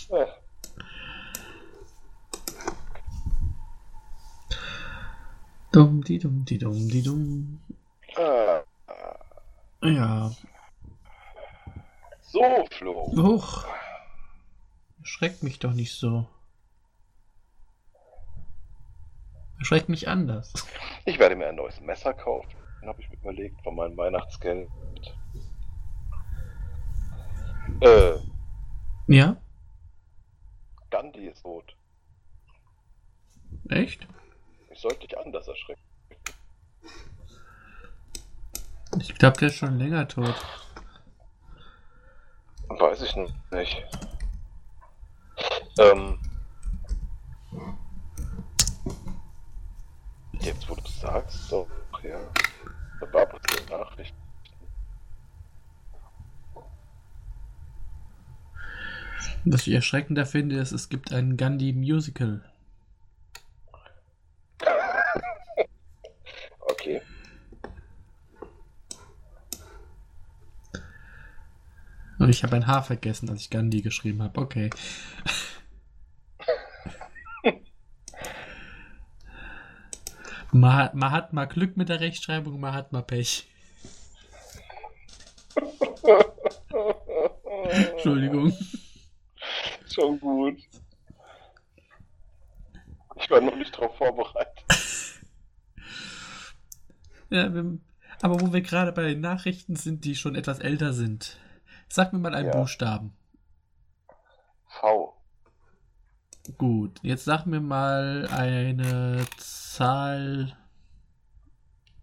[0.09, 0.27] Ja.
[5.77, 7.61] Dumm, die dumm, die dumm, die dumm.
[8.15, 8.61] Ah,
[9.83, 10.31] Ja.
[12.21, 13.11] so, Flo.
[13.15, 13.63] Huch.
[15.03, 16.27] Schreckt mich doch nicht so.
[19.59, 20.51] Schreckt mich anders.
[21.05, 22.49] Ich werde mir ein neues Messer kaufen.
[22.85, 24.69] Habe ich mir überlegt von meinem Weihnachtsgeld.
[27.81, 28.13] Äh,
[29.07, 29.37] Ja?
[30.89, 31.75] Gandhi ist tot.
[33.69, 34.07] Echt?
[34.77, 35.81] Ich sollte dich anders erschrecken.
[38.99, 40.35] Ich glaube, der ist schon länger tot.
[42.69, 43.83] Weiß ich nicht.
[45.79, 46.19] Ähm.
[50.33, 51.67] Jetzt, wo du sagst, doch,
[52.03, 52.19] ja.
[53.01, 54.13] Da war aber die Nachricht.
[59.43, 62.43] Was ich erschreckender finde, ist, es gibt ein Gandhi Musical.
[66.87, 67.01] Okay.
[72.27, 74.41] Und ich habe ein H vergessen, als ich Gandhi geschrieben habe.
[74.41, 74.69] Okay.
[80.51, 83.47] Man hat, man hat mal Glück mit der Rechtschreibung, man hat mal Pech.
[87.91, 88.51] Entschuldigung.
[89.89, 90.57] Schon gut.
[93.15, 94.65] Ich war noch nicht drauf vorbereitet.
[97.29, 97.77] Ja, wir,
[98.21, 101.37] aber wo wir gerade bei den Nachrichten sind, die schon etwas älter sind.
[101.89, 102.57] Sag mir mal einen Ja.
[102.57, 103.13] Buchstaben.
[104.65, 105.13] V.
[106.57, 110.55] Gut, jetzt sag mir mal eine Zahl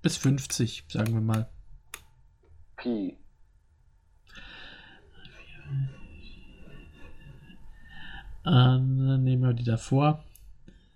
[0.03, 1.49] bis 50, sagen wir mal.
[2.77, 3.17] Pi.
[8.47, 10.23] Ähm, dann nehmen wir die davor,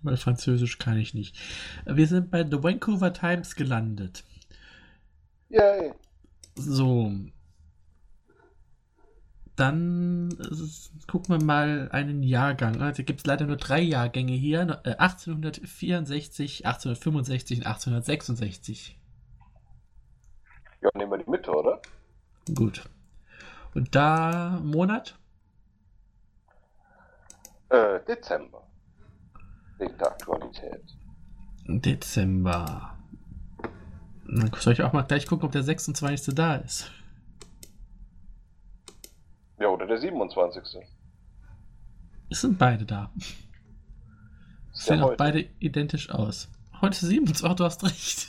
[0.01, 1.35] weil Französisch kann ich nicht.
[1.85, 4.23] Wir sind bei The Vancouver Times gelandet.
[5.49, 5.93] Yay.
[6.55, 7.11] So.
[9.59, 12.81] Dann äh, gucken wir mal einen Jahrgang.
[12.81, 14.61] Also gibt es leider nur drei Jahrgänge hier.
[14.85, 18.97] Äh, 1864, 1865 und 1866.
[20.81, 21.81] Ja, nehmen wir die Mitte, oder?
[22.55, 22.89] Gut.
[23.75, 25.19] Und da Monat?
[27.67, 28.65] Äh, Dezember.
[29.77, 30.85] Wegen der Aktualität.
[31.67, 32.97] Dezember.
[34.25, 36.33] Dann soll ich auch mal gleich gucken, ob der 26.
[36.33, 36.89] da ist.
[39.59, 40.63] Ja, oder der 27.
[42.29, 43.11] Es sind beide da.
[44.71, 46.47] Ist Sehen auch beide identisch aus.
[46.79, 47.45] Heute 27.
[47.49, 48.27] Ach, du hast recht.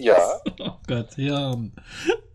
[0.00, 0.16] Ja,
[0.58, 1.56] Oh Gott, ja.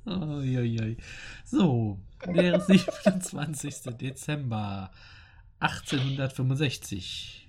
[0.05, 0.97] Uiuiui.
[1.45, 3.97] So, der 27.
[3.97, 4.91] Dezember
[5.59, 7.47] 1865.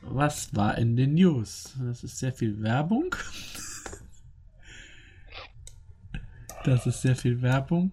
[0.00, 1.74] Was war in den News?
[1.80, 3.14] Das ist sehr viel Werbung.
[6.64, 7.92] Das ist sehr viel Werbung.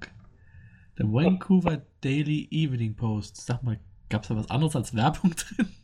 [0.98, 3.38] Der Vancouver Daily Evening Post.
[3.38, 3.80] Sag mal,
[4.10, 5.76] gab es da was anderes als Werbung drin?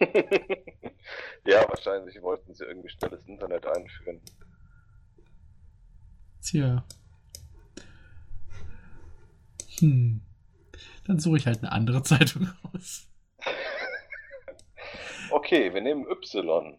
[1.46, 4.20] ja, wahrscheinlich wollten sie irgendwie schnelles Internet einführen.
[6.42, 6.84] Tja.
[9.80, 10.20] Hm.
[11.06, 13.08] Dann suche ich halt eine andere Zeitung aus.
[15.30, 16.78] Okay, wir nehmen Y.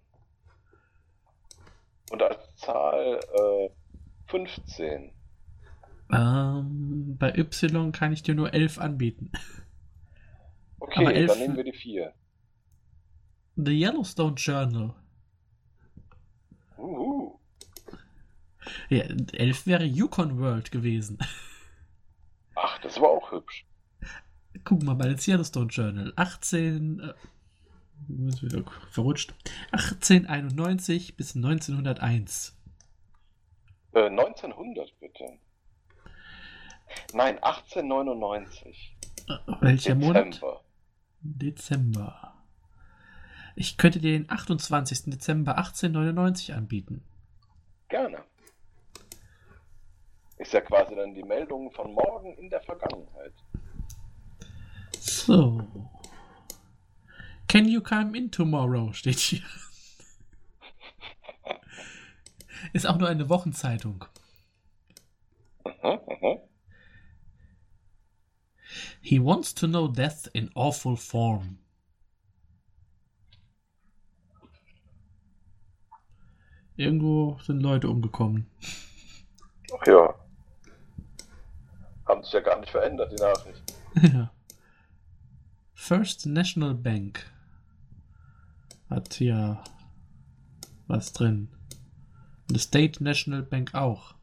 [2.12, 3.70] Und als Zahl äh,
[4.28, 5.14] 15.
[6.12, 9.32] Ähm, bei Y kann ich dir nur 11 anbieten.
[10.80, 12.14] Okay, Aber elf- dann nehmen wir die 4.
[13.58, 14.96] The Yellowstone Journal.
[16.78, 17.38] Uhu.
[18.90, 21.18] Ja, 11 wäre Yukon World gewesen.
[22.56, 23.66] Ach, das war auch hübsch.
[24.64, 26.14] Gucken wir mal ins Yellowstone Journal.
[26.16, 27.00] 18.
[27.00, 27.14] Äh,
[28.92, 29.34] verrutscht.
[29.72, 32.58] 1891 bis 1901.
[33.94, 35.26] Äh, 1900 bitte.
[37.14, 38.96] Nein, 1899.
[39.28, 40.08] Äh, welcher Dezember.
[40.08, 40.42] Monat?
[41.22, 42.34] Dezember.
[43.56, 45.06] Ich könnte dir den 28.
[45.06, 47.04] Dezember 1899 anbieten.
[47.90, 48.24] Gerne.
[50.38, 53.34] Ist ja quasi dann die Meldung von morgen in der Vergangenheit.
[54.98, 55.62] So.
[57.50, 58.94] Can you come in tomorrow?
[58.94, 59.42] steht hier.
[62.74, 64.06] Ist auch nur eine Wochenzeitung.
[65.66, 66.40] Mhm, mhm.
[69.02, 71.60] He wants to know death in awful form.
[76.76, 78.50] Irgendwo sind Leute umgekommen.
[79.78, 80.16] Ach ja.
[82.08, 83.74] Haben sich ja gar nicht verändert, die Nachricht.
[84.14, 84.32] Ja.
[85.74, 87.26] First National Bank
[88.90, 89.64] hat hier
[90.88, 91.50] was drin.
[92.48, 94.16] Und die State National Bank auch.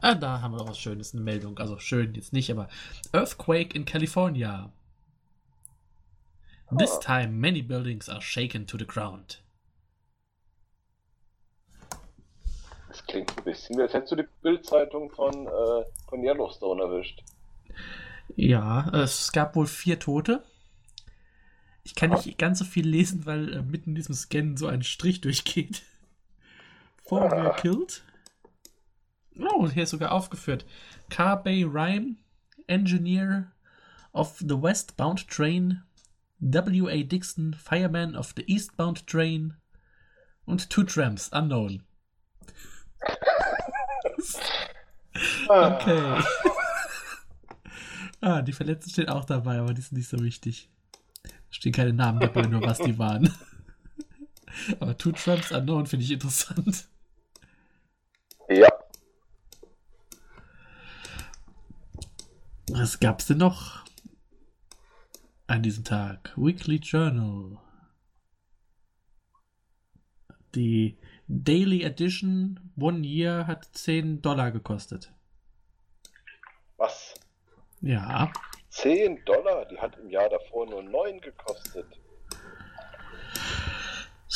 [0.00, 1.58] Ah, da haben wir noch was Schönes, eine Meldung.
[1.58, 2.68] Also schön jetzt nicht, aber
[3.12, 4.72] Earthquake in California.
[6.76, 7.00] This Ah.
[7.00, 9.42] time many buildings are shaken to the ground.
[12.88, 17.22] Das klingt ein bisschen, als hättest du die Bildzeitung von, äh, von Yellowstone erwischt.
[18.36, 20.42] Ja, es gab wohl vier Tote.
[21.84, 24.82] Ich kann nicht ganz so viel lesen, weil äh, mitten in diesem Scan so ein
[24.82, 25.82] Strich durchgeht.
[27.04, 28.02] Four were killed.
[29.38, 30.64] Oh, und hier ist sogar aufgeführt.
[31.10, 32.16] Car Bay Rhyme,
[32.66, 33.52] Engineer
[34.12, 35.82] of the westbound train,
[36.40, 37.02] W.A.
[37.02, 39.54] Dixon, Fireman of the eastbound train
[40.46, 41.82] und two tramps, unknown.
[45.48, 46.22] Okay.
[48.20, 50.70] ah, die Verletzten stehen auch dabei, aber die sind nicht so wichtig.
[51.50, 53.32] Stehen keine Namen dabei, nur was die waren.
[54.80, 56.88] aber Two Trumps Unknown finde ich interessant.
[58.48, 58.68] Ja.
[62.80, 63.84] Was gab's denn noch
[65.48, 66.32] an diesem Tag?
[66.36, 67.58] Weekly Journal.
[70.54, 75.12] Die Daily Edition One Year hat 10 Dollar gekostet.
[76.76, 77.14] Was?
[77.80, 78.30] Ja.
[78.70, 79.64] 10 Dollar?
[79.64, 81.98] Die hat im Jahr davor nur 9 gekostet.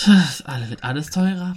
[0.04, 1.54] Das alles wird alles teurer.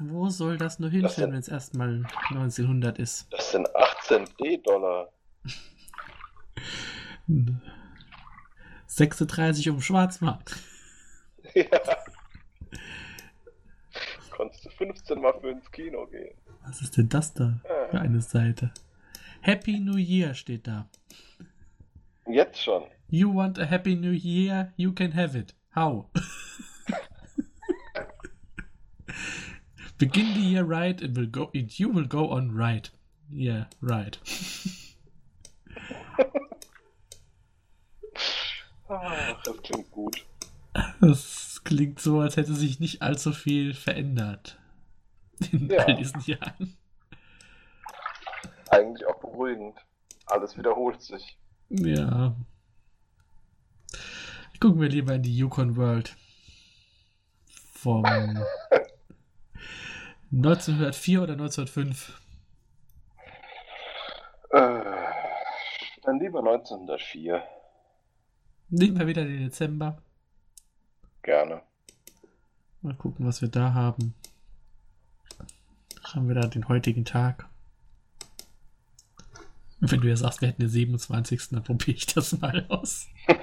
[0.00, 3.32] Wo soll das nur hinführen, wenn es erstmal 1900 ist?
[3.32, 5.12] Das sind 18 D-Dollar.
[8.86, 10.56] 36 um Schwarzmarkt.
[11.54, 11.66] Ja.
[14.30, 16.34] Konntest du 15 Mal für ins Kino gehen.
[16.64, 17.60] Was ist denn das da
[17.90, 18.72] für eine Seite?
[19.42, 20.88] Happy New Year steht da.
[22.26, 22.84] Jetzt schon.
[23.08, 24.72] You want a Happy New Year?
[24.76, 25.54] You can have it.
[25.76, 26.06] How?
[29.98, 32.90] Begin the year right and will go and you will go on right.
[33.30, 34.18] Yeah, right.
[38.88, 40.24] Ach, das klingt gut.
[41.00, 44.58] Das klingt so, als hätte sich nicht allzu viel verändert
[45.52, 45.84] in Ja.
[45.84, 46.76] all diesen Jahren.
[48.70, 49.78] Eigentlich auch beruhigend.
[50.26, 51.38] Alles wiederholt sich.
[51.70, 52.34] Ja.
[54.60, 56.16] Gucken wir lieber in die Yukon World.
[57.74, 58.04] Vom
[60.32, 62.20] 1904 oder 1905.
[64.50, 64.80] Äh,
[66.02, 67.42] dann lieber 1904.
[68.68, 70.02] Nehmen wir wieder den Dezember.
[71.22, 71.62] Gerne.
[72.82, 74.14] Mal gucken, was wir da haben.
[76.02, 77.48] Haben wir da den heutigen Tag?
[79.80, 81.50] Wenn du ja sagst, wir hätten den 27.
[81.50, 83.08] dann probiere ich das mal aus.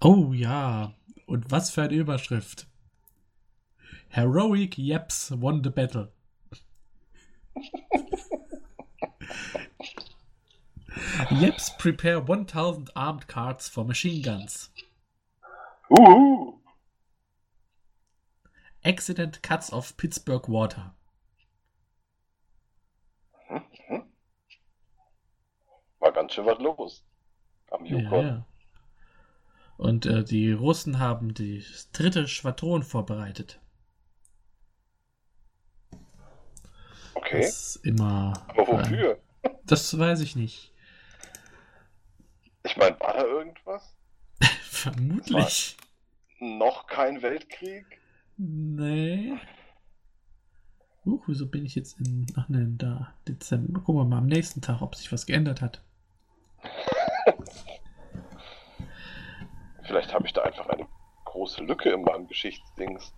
[0.00, 0.94] oh ja.
[1.26, 2.68] Und was für eine Überschrift.
[4.08, 6.12] Heroic Yeps won the battle.
[11.30, 14.70] Yeps prepare 1000 armed carts for machine guns.
[15.90, 16.58] Uhu.
[18.84, 20.92] Accident cuts off Pittsburgh water.
[26.00, 27.04] War ganz schön was los.
[27.70, 28.26] Am Yukon.
[28.26, 28.46] ja.
[29.76, 33.60] Und äh, die Russen haben die dritte Schwadron vorbereitet.
[37.14, 37.40] Okay.
[37.40, 38.44] Das ist immer.
[38.48, 39.18] Aber wofür?
[39.64, 40.71] Das weiß ich nicht.
[42.72, 43.94] Ich meine, war da irgendwas?
[44.62, 45.76] Vermutlich.
[46.38, 47.84] Noch kein Weltkrieg?
[48.38, 49.36] Nee.
[51.04, 52.26] Huch, wieso bin ich jetzt in.
[52.34, 53.12] Ach nein, da.
[53.28, 53.80] Dezember.
[53.80, 55.82] Gucken wir mal am nächsten Tag, ob sich was geändert hat.
[59.82, 60.88] Vielleicht habe ich da einfach eine
[61.26, 63.12] große Lücke in meinem Geschichtsdings.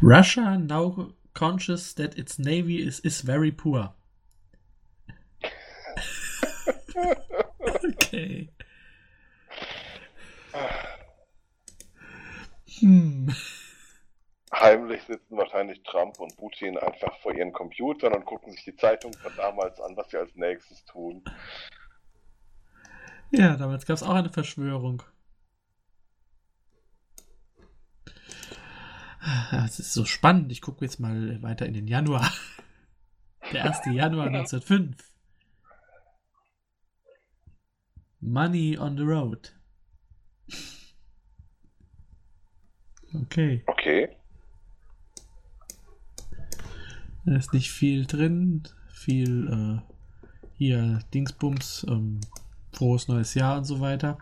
[0.00, 3.96] Russia now conscious that its navy is, is very poor.
[8.14, 8.48] Okay.
[12.80, 13.34] Hm.
[14.52, 19.12] Heimlich sitzen wahrscheinlich Trump und Putin einfach vor ihren Computern und gucken sich die Zeitung
[19.14, 21.24] von damals an, was sie als nächstes tun.
[23.32, 25.02] Ja, damals gab es auch eine Verschwörung.
[29.64, 30.52] Es ist so spannend.
[30.52, 32.30] Ich gucke jetzt mal weiter in den Januar.
[33.52, 33.86] Der 1.
[33.86, 35.13] Januar 1905.
[38.24, 39.52] Money on the Road.
[43.22, 43.62] Okay.
[43.66, 44.08] Okay.
[47.26, 48.62] Da ist nicht viel drin.
[48.88, 49.94] Viel äh,
[50.56, 52.20] hier Dingsbums, ähm,
[52.72, 54.16] frohes neues Jahr und so weiter.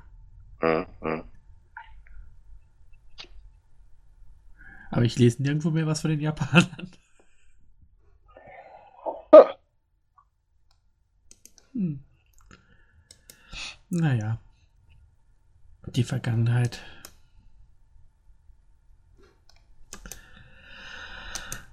[0.61, 1.25] Hm, hm.
[4.91, 6.91] Aber ich lese nirgendwo mehr was von den Japanern.
[9.31, 9.57] Ah,
[11.73, 12.05] Hm.
[13.95, 14.39] Naja.
[15.89, 16.81] Die Vergangenheit.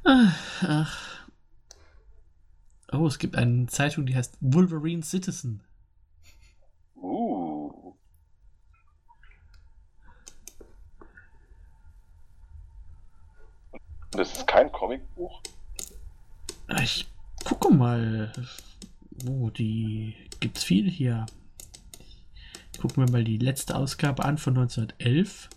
[0.04, 1.28] Ach, ach.
[2.92, 5.64] Oh, es gibt eine Zeitung, die heißt Wolverine Citizen.
[6.98, 7.94] Uh.
[14.12, 15.42] Das ist kein Comicbuch.
[16.82, 17.10] Ich
[17.46, 18.34] gucke mal.
[19.26, 21.26] Oh, die gibt's viel hier.
[22.80, 25.50] Ich gucke mir mal die letzte Ausgabe an von 1911.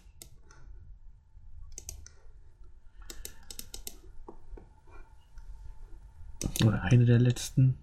[6.64, 7.78] Oder eine der letzten.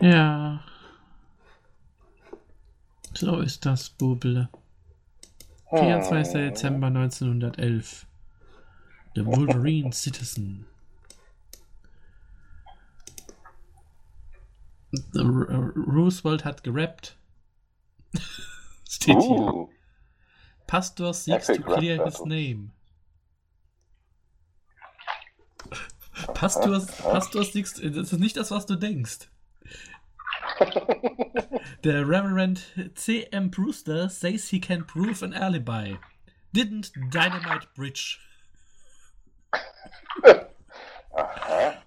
[0.00, 0.64] Ja.
[3.14, 4.48] So ist das, Bubble.
[5.68, 6.32] 24.
[6.32, 8.04] Dezember 1911.
[9.14, 10.66] The Wolverine Citizen.
[14.64, 17.16] The R- Roosevelt hat gerappt.
[18.88, 19.30] Steht hier.
[19.30, 19.68] Uh.
[20.66, 22.72] Pastor seeks Epic to clear his name.
[26.34, 29.28] Pastor, Pastor seeks, das ist nicht das, was du denkst.
[31.84, 32.62] Der Reverend
[32.94, 33.50] C.M.
[33.50, 35.98] Brewster says he can prove an alibi.
[36.52, 38.20] Didn't dynamite bridge.
[41.16, 41.82] Aha.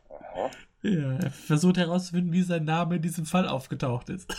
[0.83, 4.33] Ja, er versucht herauszufinden, wie sein Name in diesem Fall aufgetaucht ist.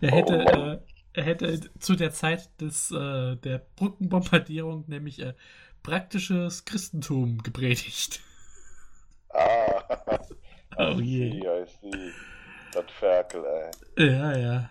[0.00, 0.78] Er hätte, Oh äh,
[1.12, 5.34] er hätte zu der Zeit des, äh, der Brückenbombardierung nämlich äh,
[5.82, 8.20] praktisches Christentum gepredigt.
[9.30, 10.18] Ah.
[10.78, 11.40] Oh je.
[11.66, 12.12] see.
[12.72, 14.06] Das Ferkel, ey.
[14.06, 14.70] Ja, ja.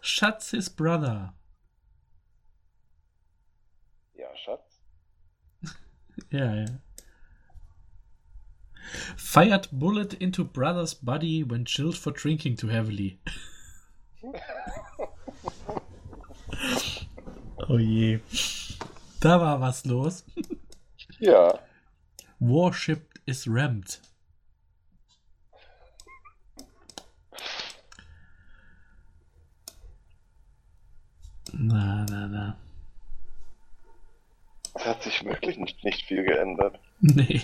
[0.00, 1.34] Schatz his brother.
[4.14, 4.65] Ja, Schatz.
[6.30, 6.66] Ja, ja.
[9.16, 13.18] Fired bullet into brother's body when chilled for drinking too heavily.
[17.68, 18.20] oh je.
[19.20, 20.24] Da war was los.
[21.20, 21.58] Ja.
[22.40, 23.98] Warship is rammed.
[31.52, 32.65] Na, na, na.
[34.78, 36.78] Es hat sich wirklich nicht, nicht viel geändert.
[37.00, 37.40] Nee.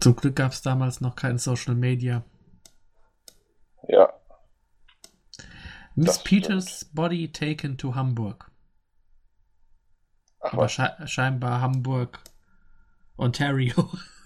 [0.00, 2.24] Zum Glück gab es damals noch kein Social Media.
[3.86, 4.10] Ja.
[5.94, 8.50] Miss Peters Body taken to Hamburg.
[10.40, 12.20] Ach Aber sche scheinbar Hamburg,
[13.18, 13.90] Ontario.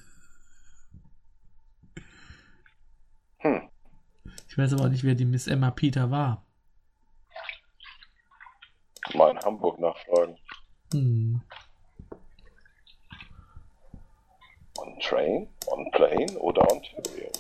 [4.55, 6.47] Ich weiß aber auch nicht, wer die Miss Emma Peter war.
[9.13, 10.39] Mal in Hamburg nachfragen.
[10.93, 11.41] Hm.
[14.79, 17.33] On train, on plane oder Ontario?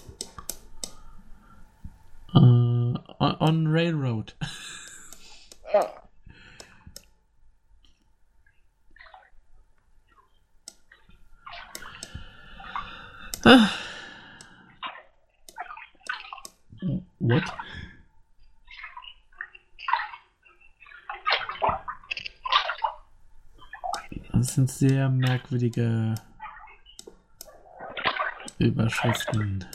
[2.34, 2.98] Äh, on,
[3.38, 4.34] on Railroad.
[5.72, 6.02] Ah.
[13.44, 13.70] Ah.
[17.24, 17.42] What?
[24.32, 26.14] Das sind sehr merkwürdige
[28.58, 29.66] Überschriften.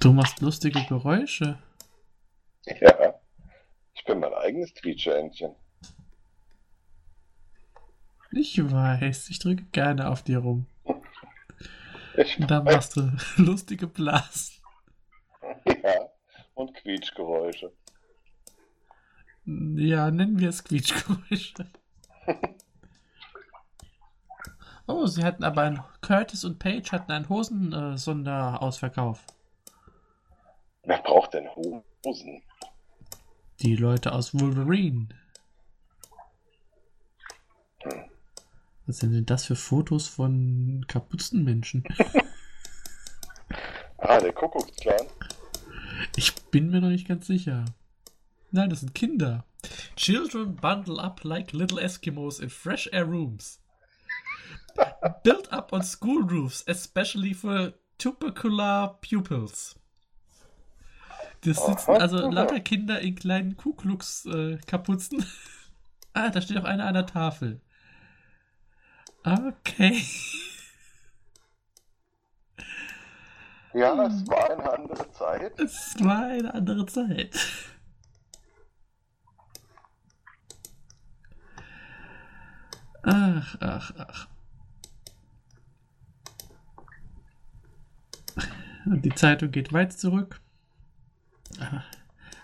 [0.00, 1.58] Du machst lustige Geräusche.
[2.66, 3.14] Ja.
[3.94, 5.54] Ich bin mein eigenes Quietscheentchen.
[8.32, 10.66] Ich weiß, ich drücke gerne auf dir rum.
[12.38, 14.62] Und dann machst du lustige Blasen.
[15.66, 16.10] Ja.
[16.54, 17.72] Und Quietschgeräusche.
[19.80, 21.54] Ja, nennen wir es Quietschgeräusche.
[24.86, 29.24] Oh, sie hatten aber ein Curtis und Page hatten einen Hosen-Sonderausverkauf.
[30.82, 32.42] Wer braucht denn Hosen?
[33.60, 35.10] Die Leute aus Wolverine.
[37.84, 38.04] Hm.
[38.86, 41.84] Was sind denn das für Fotos von Kapuzenmenschen?
[43.98, 45.06] Ah, der Kuckucksklan.
[46.16, 47.66] Ich bin mir noch nicht ganz sicher.
[48.50, 49.44] Nein, das sind Kinder.
[50.00, 53.58] Children bundle up like little Eskimos in fresh air rooms.
[55.22, 59.78] Built up on school roofs, especially for tubercular pupils.
[61.42, 65.22] Das sitzen Aha, also lauter Kinder in kleinen Kuklux-Kapuzen.
[66.14, 67.60] ah, da steht auch einer an der Tafel.
[69.22, 70.02] Okay.
[73.74, 75.60] Ja, es war eine andere Zeit.
[75.60, 77.36] Es war eine andere Zeit.
[83.02, 84.28] Ach, ach, ach.
[88.86, 90.40] Und die Zeitung geht weit zurück.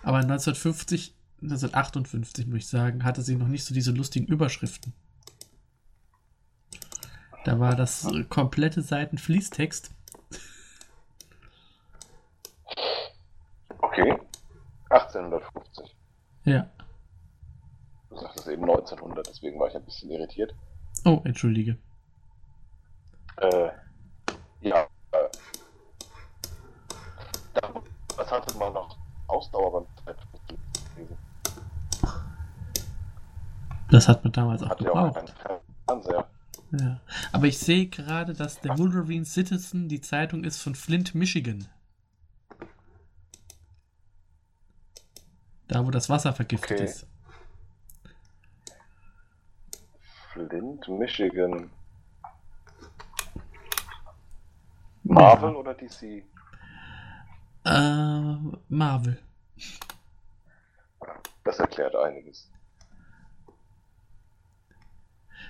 [0.03, 4.93] Aber 1950, 1958 muss ich sagen, hatte sie noch nicht so diese lustigen Überschriften.
[7.45, 9.91] Da war das komplette Seiten Fließtext.
[13.79, 14.19] Okay.
[14.91, 15.97] 1850.
[16.45, 16.71] Ja.
[18.11, 20.55] Du sagtest eben 1900, deswegen war ich ein bisschen irritiert.
[21.05, 21.77] Oh, entschuldige.
[23.39, 23.69] Äh,
[24.61, 24.87] ja.
[25.11, 25.29] Äh,
[27.55, 27.83] da,
[28.17, 28.97] was hatte man noch
[29.27, 31.19] Ausdauer beim Zeitungslesen?
[33.91, 35.35] Das hat man damals auch ja auch gebraucht.
[35.37, 36.29] keinen Fernseher.
[36.73, 37.01] Ja.
[37.33, 41.67] Aber ich sehe gerade, dass der Wolverine Citizen die Zeitung ist von Flint, Michigan.
[45.69, 46.85] Da, wo das Wasser vergiftet Okay.
[46.85, 47.07] ist.
[50.33, 51.71] Flint, Michigan.
[55.05, 56.25] Marvel oder DC?
[57.65, 58.37] Äh,
[58.69, 59.19] Marvel.
[61.45, 62.51] Das erklärt einiges.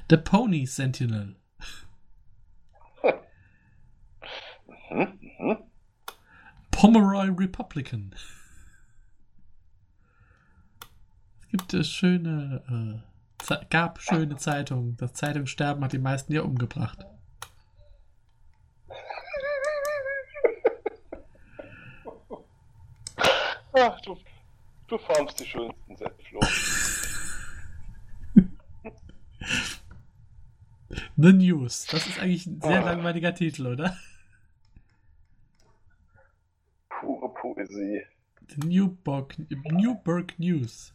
[0.09, 1.37] The Pony Sentinel.
[4.91, 5.59] Mhm, mhm.
[6.71, 8.15] Pomeroy Republican.
[11.41, 13.16] Es gibt äh, schöne, äh,
[13.71, 14.97] gab schöne Zeitungen.
[14.97, 17.05] Das Zeitungssterben hat die meisten ja umgebracht.
[23.73, 24.17] Ach, du,
[24.89, 26.41] du formst die schönsten Sätze, Flo.
[31.17, 31.87] The News.
[31.87, 32.93] Das ist eigentlich ein sehr Ah.
[32.93, 33.97] langweiliger Titel, oder?
[36.89, 38.03] Pure Poesie.
[38.49, 39.35] The Newburgh,
[39.71, 40.95] Newburgh News.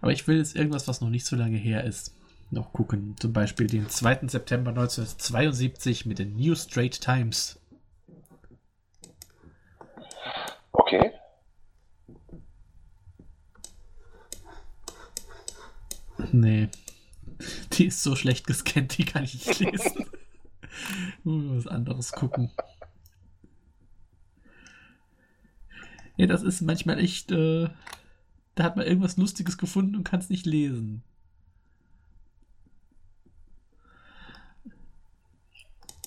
[0.00, 2.14] Aber ich will jetzt irgendwas, was noch nicht so lange her ist,
[2.50, 3.16] noch gucken.
[3.18, 4.28] Zum Beispiel den 2.
[4.28, 7.60] September 1972 mit den New Straight Times.
[10.72, 11.12] Okay.
[16.32, 16.68] Nee.
[17.72, 20.06] Die ist so schlecht gescannt, die kann ich nicht lesen.
[21.24, 22.50] Muss was anderes gucken.
[26.16, 27.32] Ja, das ist manchmal echt.
[27.32, 27.68] Äh,
[28.54, 31.02] da hat man irgendwas Lustiges gefunden und kann es nicht lesen.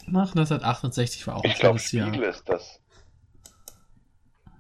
[0.06, 2.08] Nach 1968 war auch ein Ich glaube, tolles Jahr.
[2.10, 2.80] Spiegel ist das.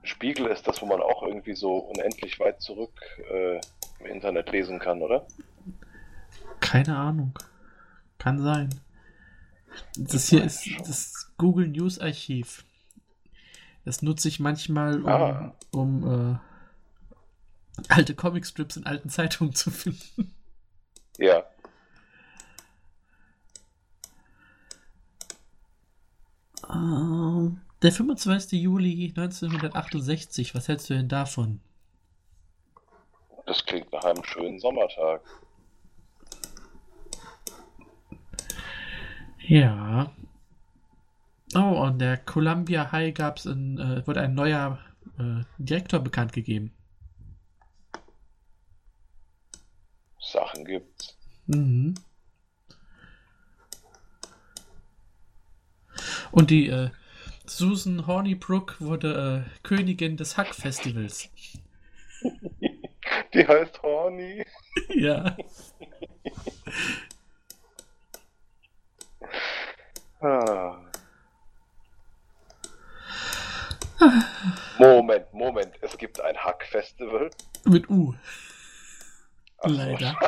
[0.03, 2.93] Spiegel ist das, wo man auch irgendwie so unendlich weit zurück
[3.31, 3.59] äh,
[3.99, 5.25] im Internet lesen kann, oder?
[6.59, 7.37] Keine Ahnung.
[8.17, 8.69] Kann sein.
[9.97, 12.63] Das hier ist das Google News Archiv.
[13.85, 15.53] Das nutze ich manchmal, um, Ah.
[15.71, 16.37] um äh,
[17.89, 20.33] alte Comicstrips in alten Zeitungen zu finden.
[21.17, 21.43] Ja.
[26.71, 28.61] Ähm, der 25.
[28.61, 31.59] Juli 1968, was hältst du denn davon?
[33.45, 35.21] Das klingt nach einem schönen Sommertag.
[39.39, 40.13] Ja.
[41.53, 44.79] Oh, und der Columbia High gab's in, äh, wurde ein neuer
[45.19, 46.71] äh, Direktor bekannt gegeben.
[50.33, 51.15] Sachen gibt's.
[51.47, 51.95] Mhm.
[56.31, 56.89] Und die äh,
[57.45, 61.29] Susan Hornibrook wurde äh, Königin des Hack-Festivals.
[63.33, 64.45] Die heißt Horny.
[64.89, 65.35] ja.
[70.21, 70.79] Ah.
[74.77, 75.73] Moment, Moment.
[75.81, 77.29] Es gibt ein Hack-Festival.
[77.65, 78.13] Mit U.
[79.63, 80.15] Ach so, Leider.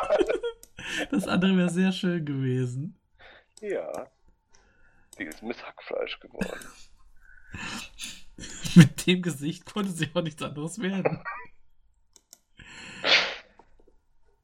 [1.10, 2.96] Das andere wäre sehr schön gewesen.
[3.60, 4.06] Ja.
[5.18, 6.58] Die ist Miss Hackfleisch geworden.
[8.76, 11.22] Mit dem Gesicht konnte sie auch nichts anderes werden.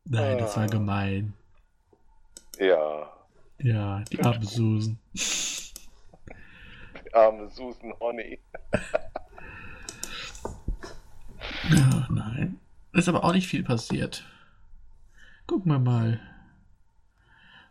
[0.05, 0.67] Nein, das war Ah.
[0.67, 1.33] gemein.
[2.59, 3.13] Ja.
[3.59, 4.99] Ja, die arme Susan.
[7.05, 8.41] Die arme Susan Honey.
[11.71, 12.59] Ja, nein.
[12.93, 14.25] Ist aber auch nicht viel passiert.
[15.47, 16.21] Gucken wir mal,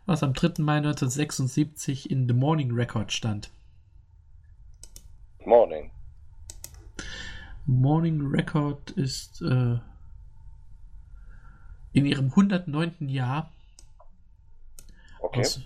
[0.06, 0.62] was am 3.
[0.62, 3.50] Mai 1976 in The Morning Record stand.
[5.44, 5.90] Morning.
[7.66, 9.78] Morning Record ist äh,
[11.92, 13.08] in ihrem 109.
[13.08, 13.50] Jahr
[15.20, 15.40] Okay.
[15.40, 15.60] aus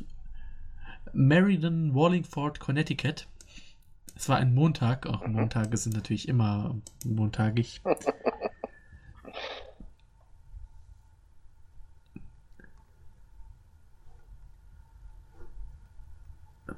[1.13, 3.27] Meriden, Wallingford, Connecticut.
[4.15, 5.07] Es war ein Montag.
[5.07, 7.81] Auch Montage sind natürlich immer montagig.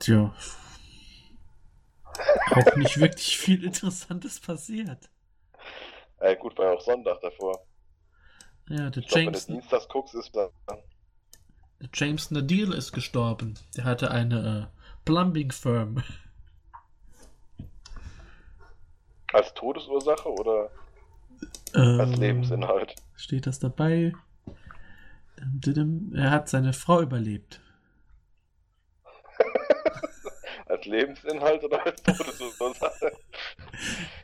[0.09, 0.33] Tja.
[2.53, 5.11] Auch nicht wirklich viel Interessantes passiert.
[6.21, 7.67] Äh, gut, war ja auch Sonntag davor.
[8.71, 10.51] Ja, der Ich glaube, wenn du James, Dienstags guckst, ist dann.
[11.81, 13.59] der James Nadeal ist gestorben.
[13.77, 16.03] Der hatte eine äh, Plumbing Firm.
[19.33, 20.71] Als Todesursache oder
[21.99, 22.95] als Ähm, Lebensinhalt?
[23.17, 24.15] Steht das dabei?
[26.15, 27.61] Er hat seine Frau überlebt.
[30.67, 33.13] Als Lebensinhalt oder als Todesursache?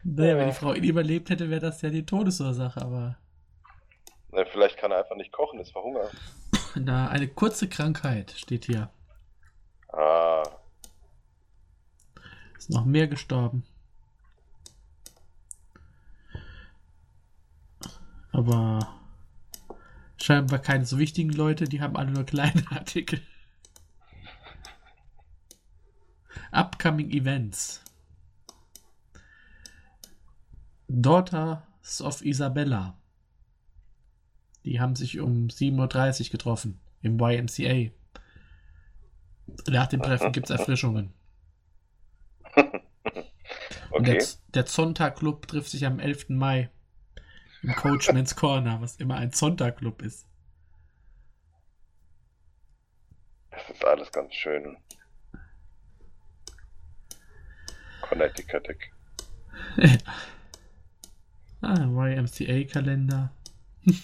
[0.03, 3.17] Naja, wenn die Frau ihn überlebt hätte, wäre das ja die Todesursache, aber
[4.31, 6.15] Na, vielleicht kann er einfach nicht kochen, ist verhungert.
[6.75, 8.91] na, eine kurze Krankheit steht hier.
[9.93, 10.43] Ah,
[12.59, 13.65] Ist noch mehr gestorben.
[18.33, 19.01] Aber
[20.21, 23.21] scheinbar keine so wichtigen Leute, die haben alle nur kleine Artikel.
[26.55, 27.83] Upcoming Events.
[30.89, 32.97] Daughters of Isabella.
[34.65, 37.91] Die haben sich um 7.30 Uhr getroffen im YMCA.
[39.69, 41.13] Nach dem Treffen gibt es Erfrischungen.
[43.91, 44.27] Und der, okay.
[44.55, 46.31] der Zonta-Club trifft sich am 11.
[46.31, 46.71] Mai
[47.63, 50.29] im Coachman's Corner, was immer ein Zonta-Club ist.
[53.51, 54.77] Das ist alles ganz schön.
[58.15, 58.69] Connecticut.
[61.63, 63.33] ah, YMCA-Kalender.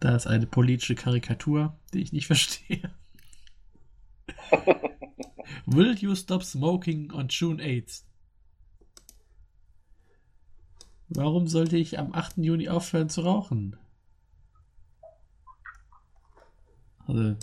[0.00, 2.90] Da ist eine politische Karikatur, die ich nicht verstehe.
[5.64, 8.02] Will you stop smoking on June 8th?
[11.08, 12.36] Warum sollte ich am 8.
[12.36, 13.78] Juni aufhören zu rauchen?
[17.06, 17.36] Also,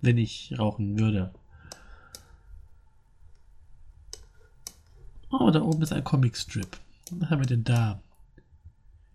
[0.00, 1.32] wenn ich rauchen würde.
[5.30, 6.78] Oh, da oben ist ein Comicstrip.
[7.10, 8.00] Was haben wir denn da?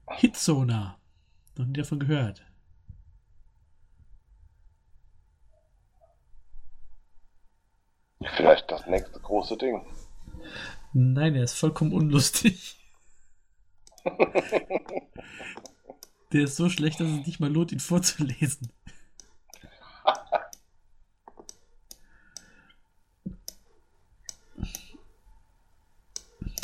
[0.10, 0.98] Hitzona.
[1.58, 2.44] Noch nie davon gehört.
[8.36, 9.86] Vielleicht das nächste große Ding.
[10.94, 12.78] Nein, er ist vollkommen unlustig.
[16.32, 18.72] Der ist so schlecht, dass es nicht mal lohnt, ihn vorzulesen.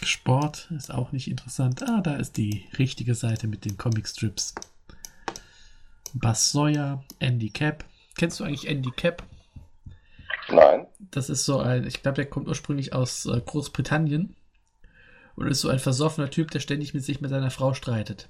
[0.03, 1.83] Sport ist auch nicht interessant.
[1.83, 4.55] Ah, da ist die richtige Seite mit den Comicstrips.
[6.13, 7.85] Buzz Sawyer, Andy Cap.
[8.17, 9.23] Kennst du eigentlich Andy Cap?
[10.49, 10.87] Nein.
[10.99, 14.35] Das ist so ein, ich glaube, der kommt ursprünglich aus äh, Großbritannien
[15.35, 18.29] und ist so ein versoffener Typ, der ständig mit sich mit seiner Frau streitet.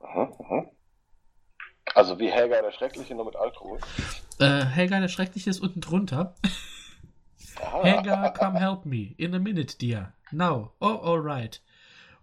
[0.00, 0.68] Mhm, mhm.
[1.94, 3.78] Also wie Helga der Schreckliche nur mit Alkohol.
[4.38, 6.34] Äh, Helga, der Schreckliche ist unten drunter.
[7.60, 7.82] Aha.
[7.82, 9.14] Helga, come help me.
[9.16, 10.14] In a minute, dear.
[10.30, 10.72] Now.
[10.80, 11.62] Oh, alright.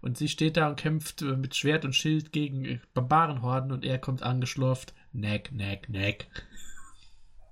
[0.00, 3.84] Und sie steht da und kämpft äh, mit Schwert und Schild gegen äh, Barbarenhorden und
[3.84, 4.94] er kommt angeschlurft.
[5.12, 6.28] neck, neck, neck.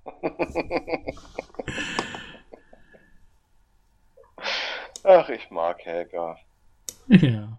[5.03, 6.37] Ach, ich mag Helga.
[7.07, 7.57] Ja.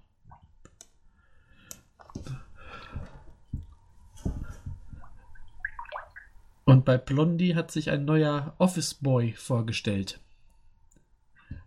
[6.68, 10.20] Und bei Blondie hat sich ein neuer Office Boy vorgestellt.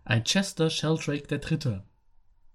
[0.04, 1.82] Ein Chester Sheldrake der Dritte.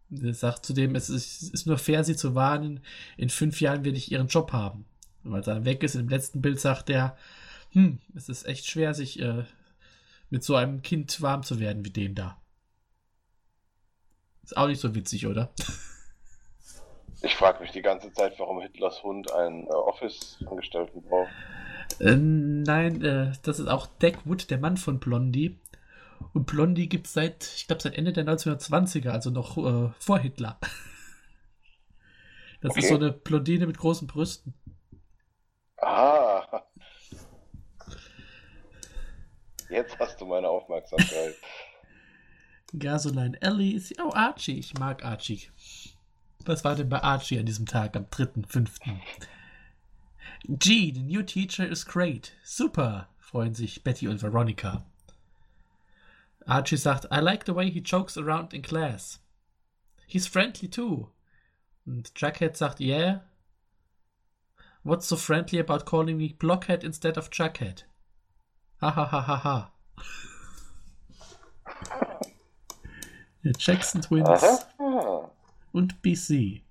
[0.09, 2.79] Er sagt zudem, es ist, es ist nur fair, sie zu warnen,
[3.17, 4.85] in fünf Jahren werde ich ihren Job haben.
[5.25, 7.17] Und als er dann weg ist, im letzten Bild sagt er,
[7.71, 9.43] hm, es ist echt schwer, sich äh,
[10.29, 12.41] mit so einem Kind warm zu werden wie dem da.
[14.43, 15.51] Ist auch nicht so witzig, oder?
[17.21, 21.33] Ich frage mich die ganze Zeit, warum Hitlers Hund einen äh, Office-Angestellten braucht.
[21.99, 25.57] Äh, nein, äh, das ist auch Deckwood, der Mann von Blondie.
[26.33, 30.19] Und Blondie gibt es seit, ich glaube, seit Ende der 1920er, also noch äh, vor
[30.19, 30.59] Hitler.
[32.61, 32.79] Das Okay.
[32.79, 34.53] ist so eine Blondine mit großen Brüsten.
[35.81, 36.63] Ah.
[39.69, 41.35] Jetzt hast du meine Aufmerksamkeit.
[42.77, 43.93] Gasoline Ellie ist.
[44.01, 44.57] Oh, Archie.
[44.59, 45.49] Ich mag Archie.
[46.45, 48.69] Was war denn bei Archie an diesem Tag, am 3.5.?
[50.47, 52.31] Gee, the new teacher is great.
[52.43, 54.83] Super, freuen sich Betty und Veronica.
[56.47, 59.19] Archie sagt, I like the way he jokes around in class.
[60.07, 61.09] He's friendly too.
[61.85, 63.19] Und Jughead sagt, yeah.
[64.83, 67.83] What's so friendly about calling me Blockhead instead of Jughead?
[68.79, 69.71] Ha ha ha ha ha.
[73.57, 75.29] Jackson Twins Aha.
[75.73, 76.61] und BC.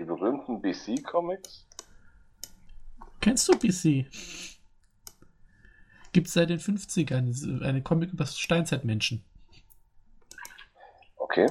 [0.00, 0.04] Die
[0.60, 1.66] berühmten BC-Comics?
[3.20, 4.06] Kennst du BC?
[6.12, 9.22] Gibt es seit den 50ern eine Comic über Steinzeitmenschen.
[11.16, 11.46] Okay.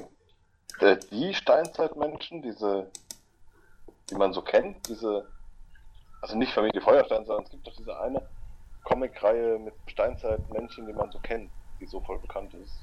[0.80, 2.92] Äh, die Steinzeitmenschen, diese,
[4.10, 5.28] die man so kennt, diese,
[6.22, 8.28] also nicht Familie Feuerstein, sondern es gibt doch diese eine
[8.84, 12.74] Comicreihe mit Steinzeitmenschen, die man so kennt, die so voll bekannt ist.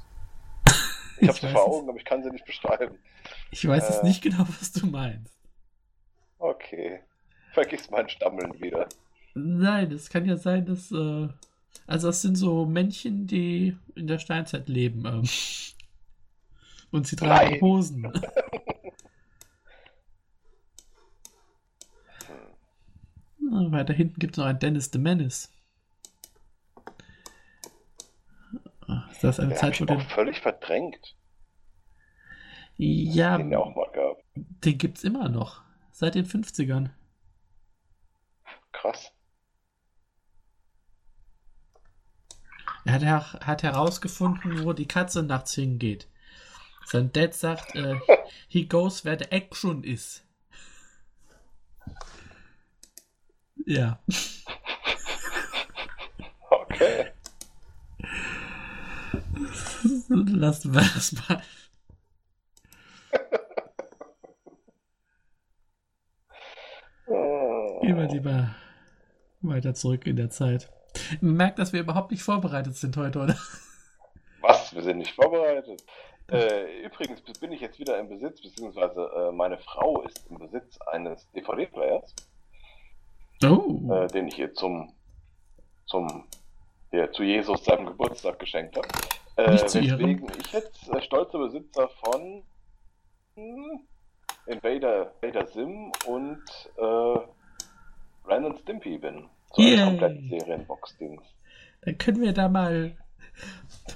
[1.21, 1.73] Ich Ich habe sie vor es.
[1.73, 2.99] Augen, aber ich kann sie nicht beschreiben.
[3.51, 4.07] Ich weiß jetzt Äh.
[4.07, 5.36] nicht genau, was du meinst.
[6.39, 7.01] Okay.
[7.53, 8.89] Vergiss mein Stammeln wieder.
[9.35, 10.91] Nein, es kann ja sein, dass.
[10.93, 11.29] Äh,
[11.87, 15.05] also, es sind so Männchen, die in der Steinzeit leben.
[15.07, 15.25] Ähm,
[16.91, 17.61] und sie tragen Nein.
[17.61, 18.13] Hosen.
[23.39, 25.53] Na, weiter hinten gibt es noch einen Dennis the Menace.
[29.11, 30.01] Ist das eine Den Zeit, wo den.
[30.01, 31.17] völlig verdrängt.
[32.77, 33.51] Ja, Den
[34.35, 35.66] den gibt's immer noch.
[35.99, 36.91] Seit den 50ern.
[38.71, 39.13] Krass.
[42.85, 46.07] Er hat, her hat herausgefunden, wo die Katze nachts hingeht.
[46.85, 47.99] Sein Dad sagt, äh,
[48.49, 50.23] he goes where the action is.
[53.65, 53.99] Ja.
[56.51, 57.11] Okay.
[60.11, 61.43] Lassen wir das mal.
[67.87, 68.49] Gehen wir lieber
[69.43, 70.69] weiter zurück in der Zeit.
[71.21, 73.37] Merkt, dass wir überhaupt nicht vorbereitet sind heute, oder?
[74.41, 74.75] Was?
[74.75, 75.85] Wir sind nicht vorbereitet.
[76.29, 80.81] Äh, übrigens bin ich jetzt wieder im Besitz, beziehungsweise äh, meine Frau ist im Besitz
[80.89, 82.13] eines DVD-Players,
[83.45, 83.93] Oh.
[83.93, 84.93] äh, den ich ihr zum,
[85.87, 86.25] zum
[86.91, 88.89] hier, zu Jesus seinem Geburtstag geschenkt habe.
[89.37, 92.43] Äh, Nicht zu weswegen ich jetzt äh, stolzer Besitzer von
[93.37, 93.81] hm,
[94.47, 96.43] Invader, Invader Sim und
[96.79, 97.19] äh,
[98.29, 99.29] Ren und Stimpy bin.
[99.55, 99.81] So Yay.
[99.81, 101.23] ein komplett Serienbox-Dings.
[101.83, 102.97] Dann können wir da mal.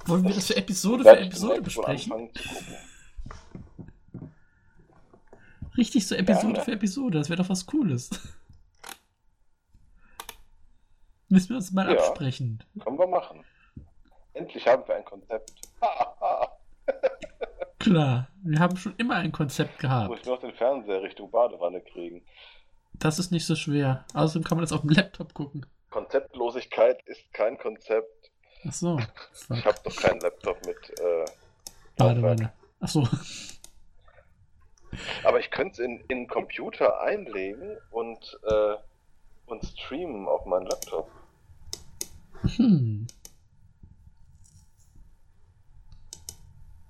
[0.06, 2.30] Wollen wir das für Episode für Episode besprechen?
[5.76, 6.64] Richtig, so Episode Gerne.
[6.64, 7.18] für Episode.
[7.18, 8.10] Das wäre doch was Cooles.
[11.28, 11.98] Müssen wir uns mal Ja.
[11.98, 12.62] absprechen.
[12.82, 13.44] Können wir machen.
[14.34, 15.52] Endlich haben wir ein Konzept.
[17.78, 20.18] Klar, wir haben schon immer ein Konzept Muss gehabt.
[20.20, 22.22] ich noch den Fernseher Richtung Badewanne kriegen.
[23.00, 24.04] Das ist nicht so schwer.
[24.12, 25.64] Außerdem kann man das auf dem Laptop gucken.
[25.88, 28.30] Konzeptlosigkeit ist kein Konzept.
[28.68, 29.00] Ach so.
[29.54, 30.76] Ich habe doch keinen Laptop mit.
[31.00, 31.24] Äh,
[31.96, 32.52] Badewanne.
[32.78, 33.08] Ach so.
[35.24, 38.74] Aber ich könnte es in, in den Computer einlegen und, äh,
[39.46, 41.10] und streamen auf meinen Laptop.
[42.56, 43.06] Hm.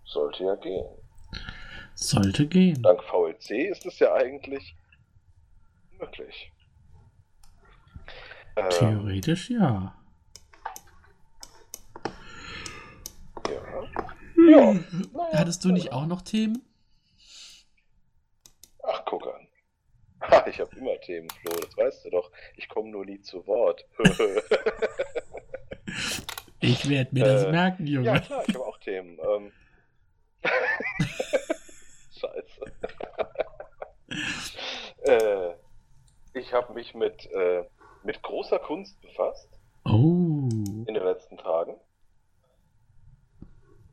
[0.04, 0.86] Sollte ja gehen.
[1.94, 2.82] Sollte gehen.
[2.82, 4.74] Dank VLC ist es ja eigentlich
[8.56, 9.94] Ähm, Theoretisch ja.
[13.48, 13.60] ja.
[14.48, 14.72] Ja.
[14.72, 16.62] Naja, Hattest du nicht auch noch Themen?
[18.82, 19.46] Ach, guck an.
[20.22, 22.30] Ha, ich habe immer Themen, Flo, das weißt du doch.
[22.56, 23.84] Ich komme nur nie zu Wort.
[26.60, 28.06] ich werde mir das Äh, merken, Junge.
[28.06, 29.18] ja, klar, ich habe auch Themen.
[29.22, 29.52] Ähm.
[32.12, 32.60] Scheiße.
[35.04, 35.54] äh,
[36.32, 37.64] ich habe mich mit, äh,
[38.02, 39.48] mit großer Kunst befasst
[39.84, 40.48] Oh.
[40.50, 41.74] in den letzten Tagen.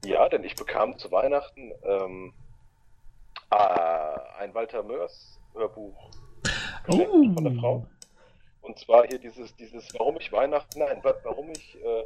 [0.05, 2.33] Ja, denn ich bekam zu Weihnachten ähm,
[3.51, 3.55] äh,
[4.39, 6.11] ein Walter Mörs Hörbuch
[6.89, 7.33] Oh.
[7.33, 7.85] von der Frau.
[8.61, 12.03] Und zwar hier dieses, dieses, warum ich Weihnachten, nein, wa- warum ich äh,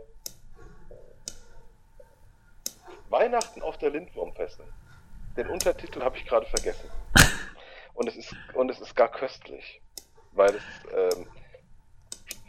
[3.10, 4.66] Weihnachten auf der Lindwurmfessel.
[5.38, 6.90] Den Untertitel habe ich gerade vergessen.
[7.94, 9.81] Und es ist und es ist gar köstlich,
[10.34, 10.64] weil es
[10.96, 11.28] ähm,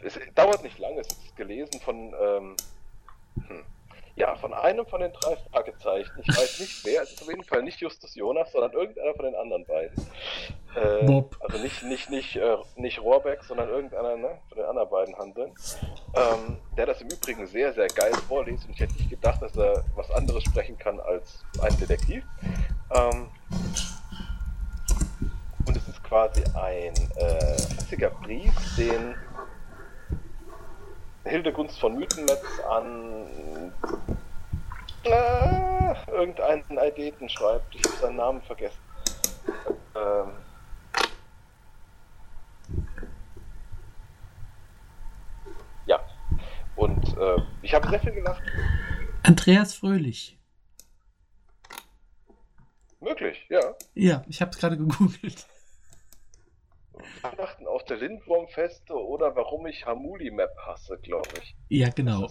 [0.03, 0.99] es dauert nicht lange.
[0.99, 2.55] Es ist gelesen von ähm,
[3.47, 3.63] hm,
[4.15, 6.11] ja von einem von den drei Fragezeichen.
[6.21, 7.01] Ich weiß nicht wer.
[7.03, 10.07] Es ist auf jeden Fall nicht Justus Jonas, sondern irgendeiner von den anderen beiden.
[10.75, 11.35] Äh, Bob.
[11.39, 15.53] Also nicht nicht nicht äh, nicht Rohrbeck, sondern irgendeiner ne, von den anderen beiden Handeln.
[16.15, 19.55] Ähm, der das im Übrigen sehr sehr geil vorliest und ich hätte nicht gedacht, dass
[19.55, 22.23] er was anderes sprechen kann als ein Detektiv.
[22.93, 23.29] Ähm,
[26.13, 29.15] quasi ein äh, einziger Brief, den
[31.23, 33.71] Hildegunst von Mythenmetz an
[35.05, 37.73] äh, irgendeinen Aideten schreibt.
[37.73, 38.77] Ich habe seinen Namen vergessen.
[39.95, 40.29] Ähm,
[45.87, 45.99] ja.
[46.75, 48.43] Und äh, ich habe sehr viel gelacht.
[49.23, 50.37] Andreas Fröhlich.
[52.99, 53.73] Möglich, ja.
[53.95, 55.47] Ja, ich habe es gerade gegoogelt.
[57.21, 61.55] Weihnachten auf der Lindwurmfeste oder warum ich Hamuli Map hasse, glaube ich.
[61.69, 62.29] Ja, genau.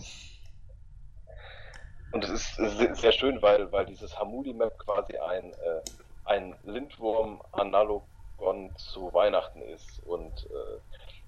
[2.13, 5.81] Und es ist sehr, sehr schön, weil, weil dieses Hamuli Map quasi ein, äh,
[6.25, 10.81] ein Lindwurm-Analogon zu Weihnachten ist und äh,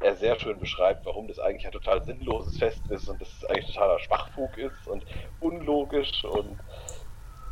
[0.05, 3.45] er sehr schön beschreibt, warum das eigentlich ein total sinnloses Fest ist und dass es
[3.47, 5.05] eigentlich totaler Schwachfug ist und
[5.41, 6.59] unlogisch und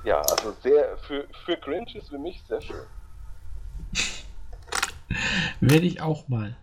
[0.05, 2.86] ja, also sehr für, für Grinches wie mich sehr schön.
[5.60, 6.56] Werde ich auch mal.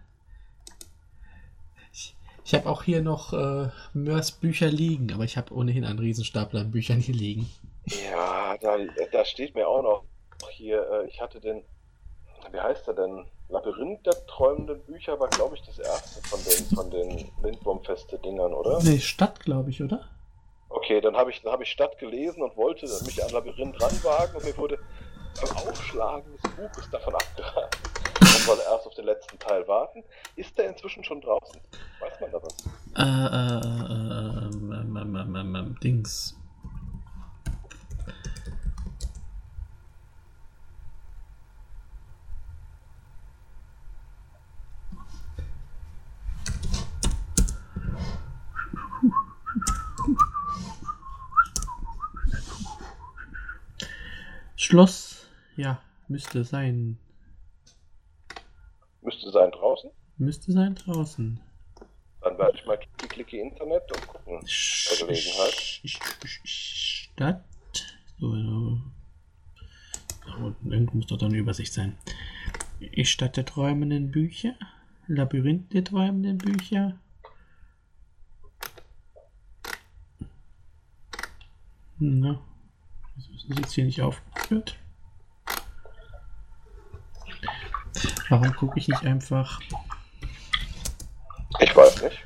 [1.94, 6.00] Ich, ich habe auch hier noch äh, Mörs Bücher liegen, aber ich habe ohnehin einen
[6.00, 7.50] Riesenstapel an Büchern hier liegen.
[7.86, 8.78] Ja, da,
[9.12, 10.04] da steht mir auch noch
[10.52, 11.64] hier, äh, ich hatte den,
[12.52, 13.26] wie heißt er denn?
[13.50, 18.80] Labyrinth der träumenden Bücher war, glaube ich, das erste von den, von den Lindwurmfeste-Dingern, oder?
[18.84, 20.08] Nee, Stadt, glaube ich, oder?
[20.70, 24.36] Okay, dann habe ich, dann habe ich Stadt gelesen und wollte mich an Labyrinth ranwagen
[24.36, 24.78] und mir wurde
[25.42, 27.89] beim Aufschlagen des Buches davon abgeraten.
[28.50, 30.04] Soll erst auf den letzten Teil warten.
[30.36, 31.62] Ist der inzwischen schon draußen?
[32.00, 32.58] Weiß man da was?
[32.98, 36.36] Äh, äh, äh, ähm, ähm, ähm, ähm, ähm, Dings.
[54.56, 56.98] Schloss, ja, müsste sein.
[59.20, 59.92] Müsste sein draußen.
[60.18, 61.42] Müsste sein draußen.
[62.22, 64.40] Dann werde ich mal klicke Internet und gucken.
[64.40, 65.82] Bei Gelegenheit.
[66.46, 67.44] Stadt.
[68.18, 68.82] So, so.
[70.64, 71.98] Irgendwo muss doch da eine Übersicht sein.
[73.04, 74.56] Stadt der träumenden Bücher.
[75.08, 76.98] Labyrinth der träumenden Bücher.
[81.98, 82.40] Na,
[83.16, 84.78] wieso ist das jetzt hier nicht aufgeführt?
[88.30, 89.60] Warum gucke ich nicht einfach?
[91.60, 92.26] Ich weiß nicht.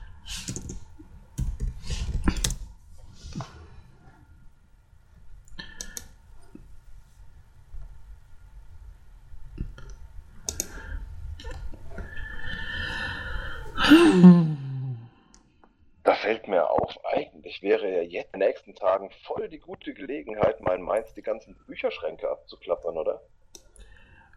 [16.03, 19.93] Da fällt mir auf, eigentlich wäre ja jetzt in den nächsten Tagen voll die gute
[19.93, 23.21] Gelegenheit, mal in Mainz die ganzen Bücherschränke abzuklappern, oder?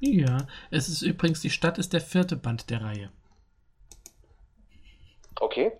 [0.00, 3.10] Ja, es ist übrigens, die Stadt ist der vierte Band der Reihe.
[5.40, 5.72] Okay,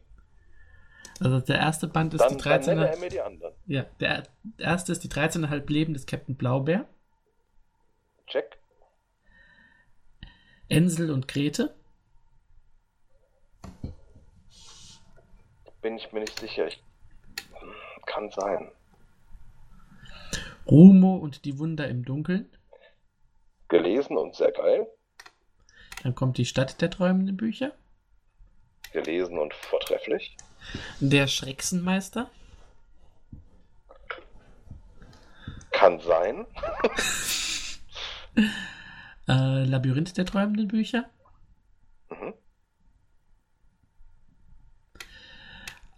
[1.20, 2.78] Also der erste Band ist dann, die dann nenne 13.
[2.78, 3.54] er mir die anderen.
[3.66, 4.24] Ja, der
[4.58, 6.86] erste ist die 13,5 Leben des Captain Blaubeer,
[8.26, 8.58] Check.
[10.68, 11.74] Ensel und Grete,
[15.80, 16.66] Bin ich mir nicht sicher.
[16.66, 16.82] Ich,
[18.06, 18.72] kann sein.
[20.66, 22.50] Rumo und die Wunder im Dunkeln
[23.68, 24.86] gelesen und sehr geil.
[26.02, 27.72] Dann kommt die Stadt der träumenden Bücher.
[28.92, 30.36] Gelesen und vortrefflich.
[31.00, 32.30] Der Schrecksenmeister.
[35.70, 36.46] Kann sein.
[39.28, 41.10] äh, Labyrinth der träumenden Bücher.
[42.10, 42.34] Mhm.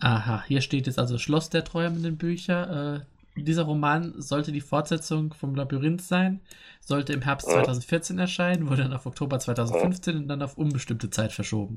[0.01, 3.01] Aha, hier steht jetzt also Schloss der träumenden Bücher, äh,
[3.45, 6.41] dieser Roman sollte die Fortsetzung vom Labyrinth sein,
[6.81, 11.33] sollte im Herbst 2014 erscheinen, wurde dann auf Oktober 2015 und dann auf unbestimmte Zeit
[11.33, 11.77] verschoben.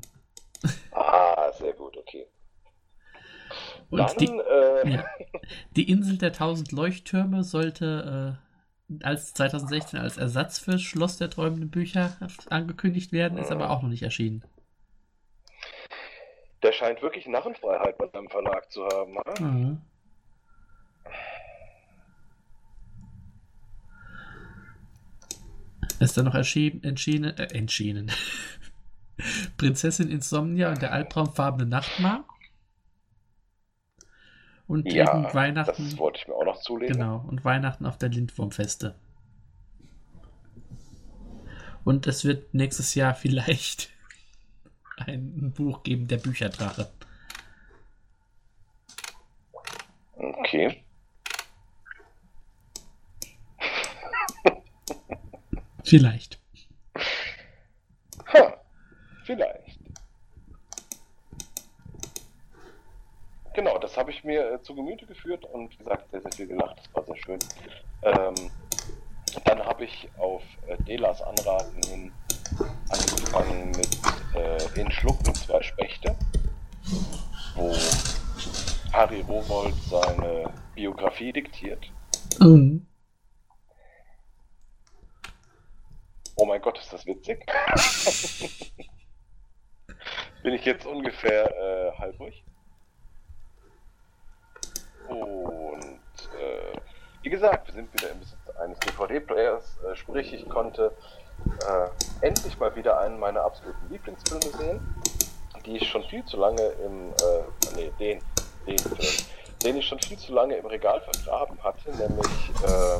[0.92, 2.26] Ah, sehr gut, okay.
[3.90, 5.04] Und Dann, die, äh, ja,
[5.76, 11.70] die Insel der tausend Leuchttürme sollte äh, als 2016 als Ersatz für Schloss der träumenden
[11.70, 12.16] Bücher
[12.48, 14.44] angekündigt werden, ist aber auch noch nicht erschienen.
[16.62, 19.18] der scheint wirklich Narrenfreiheit bei seinem Verlag zu haben.
[19.18, 19.40] ha?
[19.40, 19.80] Mhm.
[26.02, 28.10] Ist dann noch erschienen, entschieden, äh, entschieden.
[29.56, 32.24] Prinzessin Insomnia und der albtraumfarbene Nachtmar.
[34.66, 35.84] Und eben Ja, Weihnachten.
[35.90, 36.94] das wollte ich mir auch noch zulegen.
[36.94, 38.96] Genau, und Weihnachten auf der Lindwurmfeste.
[41.84, 43.90] Und es wird nächstes Jahr vielleicht
[44.96, 46.90] ein Buch geben, der Bücherdrache.
[50.16, 50.81] Okay.
[55.84, 56.38] Vielleicht.
[58.32, 58.56] Ha,
[59.24, 59.78] vielleicht.
[63.54, 66.46] Genau, das habe ich mir äh, zu Gemüte geführt und wie gesagt, sehr, sehr viel
[66.46, 66.78] gelacht.
[66.78, 67.38] Das war sehr schön.
[68.02, 68.50] Ähm,
[69.44, 72.12] dann habe ich auf äh, Delas Anraten hin
[72.88, 73.98] angefangen mit
[74.34, 76.14] äh, In Schlucken zwei Spechte,
[77.54, 77.74] wo
[78.92, 81.90] Harry Rowold seine Biografie diktiert.
[82.40, 82.86] Mhm.
[86.42, 87.46] Oh mein Gott, ist das witzig.
[90.42, 92.42] Bin ich jetzt ungefähr äh, halb durch.
[95.08, 96.00] Und
[96.36, 96.80] äh,
[97.22, 100.90] wie gesagt, wir sind wieder im Besitz eines DVD-Players, äh, sprich ich konnte
[101.46, 104.80] äh, endlich mal wieder einen meiner absoluten Lieblingsfilme sehen,
[105.64, 107.44] die ich schon viel zu lange im, äh,
[107.76, 108.20] nee, den,
[108.66, 109.26] den Film,
[109.62, 112.98] den ich schon viel zu lange im Regal vergraben hatte, nämlich äh,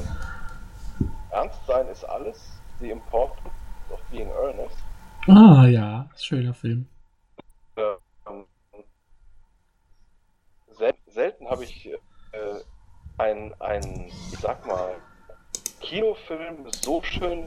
[1.33, 2.52] Ernst sein ist alles,
[2.83, 3.55] The Importance
[3.91, 4.77] of Being Earnest.
[5.29, 6.89] Ah ja, schöner Film.
[7.77, 8.45] Ähm,
[10.73, 11.99] sel selten habe ich äh,
[13.19, 14.97] ein, ein, ich sag mal,
[15.81, 17.47] Kinofilm so schön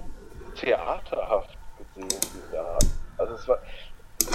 [0.55, 2.79] theaterhaft gesehen wie da.
[3.17, 3.59] Also es war,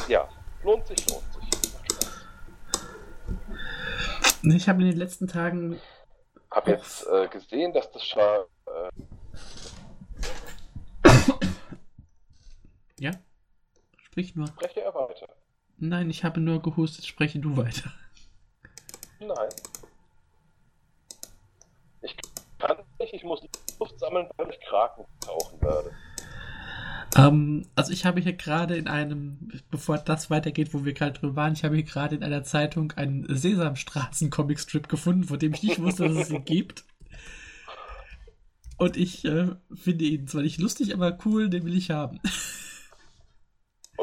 [0.07, 0.29] ja,
[0.63, 1.51] lohnt sich, lohnt sich.
[4.43, 5.81] Ich habe in den letzten Tagen.
[6.51, 8.91] Hab jetzt äh, gesehen, dass das schon äh,
[13.01, 13.13] Ja?
[14.03, 14.47] Sprich nur.
[14.49, 15.27] spreche er weiter.
[15.79, 17.91] Nein, ich habe nur gehustet, spreche du weiter.
[19.19, 19.49] Nein.
[22.03, 22.15] Ich
[22.59, 23.41] kann nicht, ich muss
[23.79, 25.91] Luft sammeln, weil ich Kraken tauchen werde.
[27.17, 31.37] Ähm, also ich habe hier gerade in einem, bevor das weitergeht, wo wir gerade drüber
[31.37, 35.83] waren, ich habe hier gerade in einer Zeitung einen Sesamstraßen-Comic-Strip gefunden, von dem ich nicht
[35.83, 36.85] wusste, dass es ihn gibt.
[38.77, 42.21] Und ich äh, finde ihn zwar nicht lustig, aber cool, den will ich haben.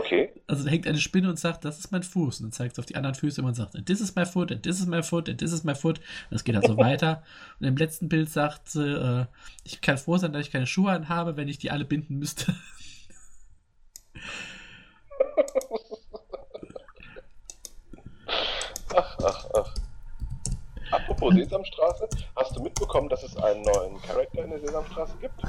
[0.07, 0.31] Okay.
[0.47, 2.39] Also da hängt eine Spinne und sagt, das ist mein Fuß.
[2.39, 4.63] Und dann zeigt es auf die anderen Füße und sagt, this is my foot, and
[4.63, 5.99] this is my foot, and this is my foot.
[5.99, 7.23] Und das geht also weiter.
[7.59, 9.25] Und im letzten Bild sagt sie, äh,
[9.65, 12.55] ich kann froh sein, dass ich keine Schuhe anhabe, wenn ich die alle binden müsste.
[18.95, 19.73] Ach, ach, ach.
[20.91, 25.43] Apropos Sesamstraße, hast du mitbekommen, dass es einen neuen Charakter in der Sesamstraße gibt?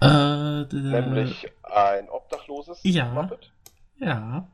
[0.00, 3.06] Äh, Nämlich ein obdachloses ja.
[3.06, 3.50] Muppet?
[3.96, 4.48] Ja.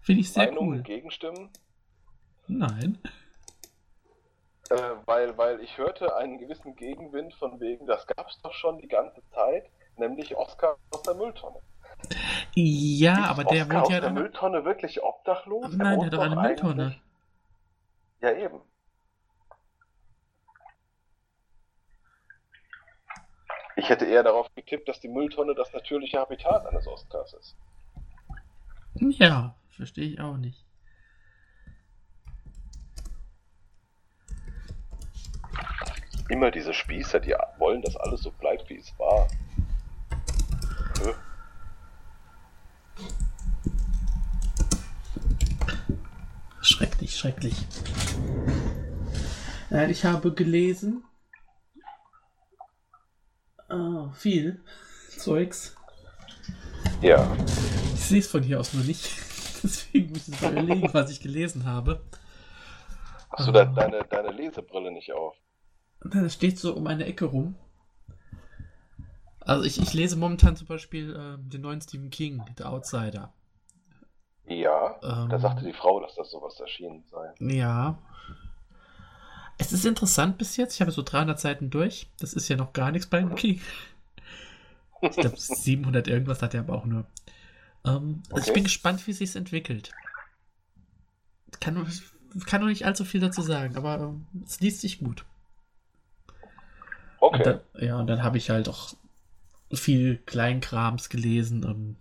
[0.00, 0.82] Finde ich sehr Meinungen, cool.
[0.82, 1.50] Gegenstimmen?
[2.46, 2.98] Nein.
[4.70, 8.88] Äh, weil, weil ich hörte einen gewissen Gegenwind von wegen, das gab's doch schon die
[8.88, 11.58] ganze Zeit, nämlich Oscar aus der Mülltonne.
[12.54, 14.14] Ja, Ist aber der Oscar wird ja der dann.
[14.14, 15.66] Mülltonne wirklich obdachlos?
[15.70, 16.96] Nein, der wohnt hat doch eine Mülltonne.
[18.22, 18.60] Ja, eben.
[23.80, 27.56] Ich hätte eher darauf getippt, dass die Mülltonne das natürliche Habitat eines Oscars ist.
[28.96, 30.66] Ja, verstehe ich auch nicht.
[36.28, 39.26] Immer diese Spießer, die wollen, dass alles so bleibt, wie es war.
[41.02, 41.14] Nö.
[46.60, 47.56] Schrecklich, schrecklich.
[49.88, 51.02] Ich habe gelesen.
[53.70, 54.62] Oh, viel
[55.16, 55.76] Zeugs.
[57.02, 57.30] Ja,
[57.94, 59.06] Ich sehe es von hier aus nur nicht.
[59.62, 62.02] Deswegen muss ich überlegen, was ich gelesen habe.
[63.32, 65.36] hast du da deine, deine Lesebrille nicht auf?
[66.02, 67.56] Das steht so um eine Ecke rum.
[69.40, 73.32] Also ich, ich lese momentan zum Beispiel äh, den neuen Stephen King, The Outsider.
[74.46, 77.32] Ja, Ähm, da sagte die Frau, dass das sowas erschienen sei.
[77.38, 77.98] Ja.
[79.60, 80.74] Es ist interessant bis jetzt.
[80.74, 82.08] Ich habe so 300 Seiten durch.
[82.18, 83.60] Das ist ja noch gar nichts beim King.
[85.10, 87.06] Ich glaube, 700 irgendwas hat er aber auch nur.
[87.86, 88.54] Ähm, also ich Okay.
[88.54, 89.94] bin gespannt, wie sich entwickelt.
[91.60, 91.86] Kann,
[92.46, 95.24] kann noch nicht allzu viel dazu sagen, aber ähm, es liest sich gut.
[97.30, 97.46] Und Okay.
[97.46, 98.94] dann, ja, und dann habe ich halt auch
[99.72, 101.64] viel Kleinkrams gelesen.
[101.64, 101.96] Ähm,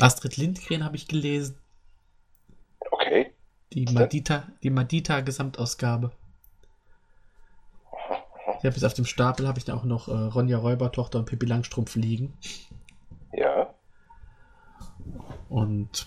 [0.00, 1.54] Astrid Lindgren habe ich gelesen.
[3.10, 3.32] Okay.
[3.72, 3.86] Die?
[3.86, 6.12] Madita, die Madita Gesamtausgabe.
[8.58, 11.24] Ich habe jetzt auf dem Stapel habe ich da auch noch äh, Ronja Räubertochter und
[11.24, 12.32] Pippi Langstrumpf liegen.
[13.32, 13.74] Ja.
[15.48, 16.06] Und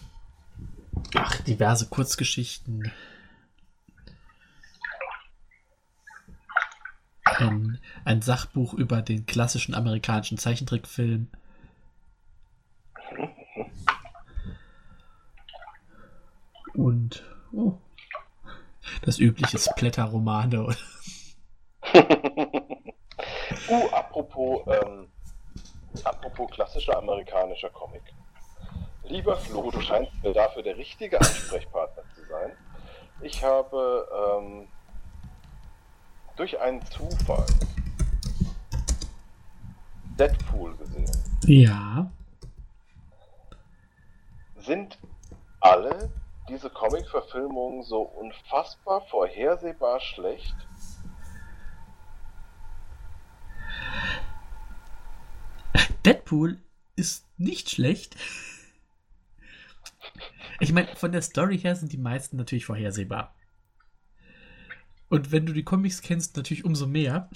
[1.15, 2.89] ach, diverse Kurzgeschichten.
[7.25, 11.27] Ein, ein Sachbuch über den klassischen amerikanischen Zeichentrickfilm.
[16.74, 17.74] Und oh,
[19.03, 20.76] das übliche Splatter-Romane.
[23.69, 25.07] uh, apropos, ähm,
[26.03, 28.01] apropos klassischer amerikanischer Comic.
[29.03, 32.53] Lieber Flo, du scheinst mir dafür der richtige Ansprechpartner zu sein.
[33.21, 34.07] Ich habe
[34.39, 34.67] ähm,
[36.36, 37.45] durch einen Zufall
[40.17, 41.11] Deadpool gesehen.
[41.45, 42.11] Ja.
[44.57, 44.97] Sind
[45.59, 46.09] alle
[46.49, 50.55] diese Comic-Verfilmungen so unfassbar vorhersehbar schlecht?
[56.05, 56.59] Deadpool
[56.95, 58.15] ist nicht schlecht.
[60.59, 63.35] Ich meine, von der Story her sind die meisten natürlich vorhersehbar.
[65.09, 67.29] Und wenn du die Comics kennst, natürlich umso mehr.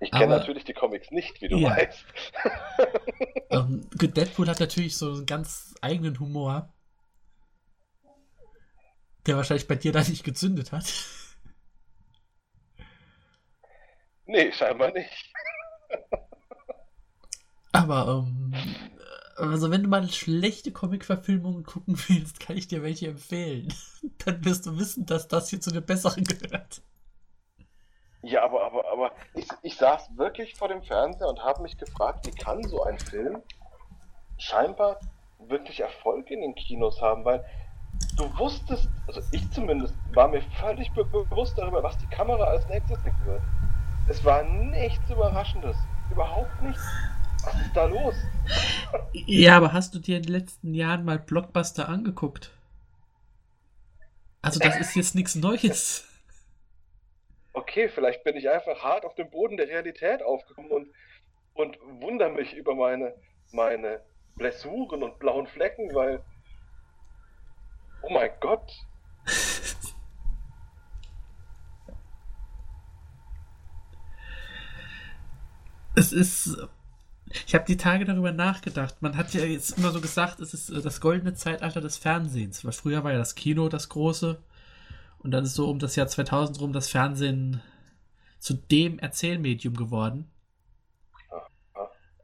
[0.00, 1.76] Ich kenne natürlich die Comics nicht, wie du Ja.
[1.76, 2.04] weißt.
[3.48, 6.74] Ähm, gut, Deadpool hat natürlich so einen ganz eigenen Humor,
[9.26, 10.92] der wahrscheinlich bei dir da nicht gezündet hat.
[14.26, 15.32] Nee, scheinbar nicht.
[17.72, 18.54] Aber, ähm,
[19.36, 23.72] also wenn du mal schlechte Comic-Verfilmungen gucken willst, kann ich dir welche empfehlen.
[24.24, 26.82] Dann wirst du wissen, dass das hier zu den besseren gehört.
[28.22, 32.26] Ja, aber, aber, aber ich, ich saß wirklich vor dem Fernseher und habe mich gefragt,
[32.26, 33.42] wie kann so ein Film
[34.38, 34.98] scheinbar
[35.38, 37.44] wirklich Erfolg in den Kinos haben, weil
[38.16, 42.66] du wusstest, also ich zumindest, war mir völlig be bewusst darüber, was die Kamera als
[42.68, 43.42] nächstes kriegen wird.
[44.08, 45.76] Es war nichts Überraschendes.
[46.10, 46.82] Überhaupt nichts.
[47.44, 48.14] Was ist da los?
[49.12, 52.52] Ja, aber hast du dir in den letzten Jahren mal Blockbuster angeguckt?
[54.42, 56.08] Also das ist jetzt nichts Neues.
[57.52, 60.88] Okay, vielleicht bin ich einfach hart auf dem Boden der Realität aufgekommen und,
[61.54, 63.14] und wundere mich über meine,
[63.50, 64.02] meine
[64.36, 66.22] Blessuren und blauen Flecken, weil.
[68.08, 68.72] Oh mein Gott.
[75.96, 76.56] Es ist.
[77.46, 79.02] Ich habe die Tage darüber nachgedacht.
[79.02, 82.64] Man hat ja jetzt immer so gesagt, es ist äh, das goldene Zeitalter des Fernsehens.
[82.64, 84.40] Weil früher war ja das Kino das große.
[85.18, 87.60] Und dann ist so um das Jahr 2000 rum das Fernsehen
[88.38, 90.30] zu dem Erzählmedium geworden.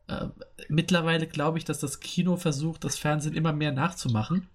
[0.07, 0.29] Äh,
[0.69, 4.49] mittlerweile glaube ich, dass das Kino versucht, das Fernsehen immer mehr nachzumachen.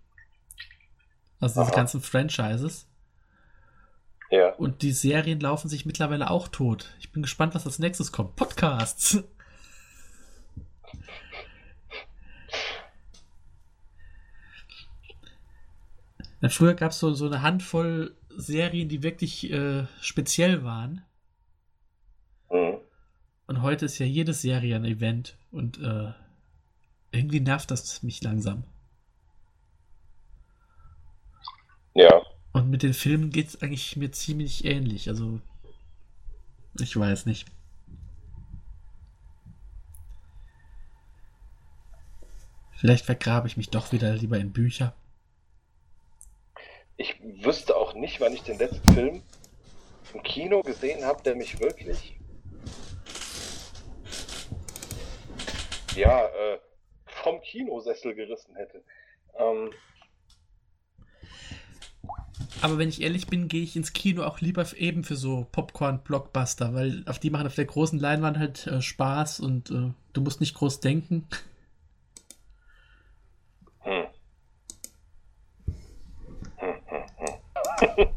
[1.39, 1.76] Also diese Aha.
[1.76, 2.88] ganzen Franchises.
[4.30, 4.53] Ja.
[4.55, 6.93] Und die Serien laufen sich mittlerweile auch tot.
[6.99, 8.35] Ich bin gespannt, was als nächstes kommt.
[8.35, 9.23] Podcasts.
[16.39, 21.01] Na, früher gab es so, so eine Handvoll Serien, die wirklich äh, speziell waren.
[22.51, 22.77] Mhm.
[23.47, 25.38] Und heute ist ja jede Serie ein Event.
[25.51, 26.11] Und äh,
[27.11, 28.65] irgendwie nervt das mich langsam.
[31.95, 32.22] Ja.
[32.57, 35.09] Und mit den Filmen geht es eigentlich mir ziemlich ähnlich.
[35.09, 35.39] Also,
[36.79, 37.45] ich weiß nicht.
[42.71, 44.95] Vielleicht vergrabe ich mich doch wieder lieber in Bücher.
[46.95, 49.21] Ich wüsste auch nicht, wann ich den letzten Film
[50.15, 52.17] im Kino gesehen habe, der mich wirklich.
[55.95, 56.59] Ja, äh,
[57.05, 58.84] vom Kinosessel gerissen hätte.
[59.38, 59.69] Ähm,
[62.61, 66.73] aber wenn ich ehrlich bin, gehe ich ins Kino auch lieber eben für so Popcorn-Blockbuster,
[66.73, 70.39] weil auf die machen auf der großen Leinwand halt äh, Spaß und äh, du musst
[70.39, 71.27] nicht groß denken.
[73.79, 74.05] Hm.
[76.57, 78.07] Hm, hm,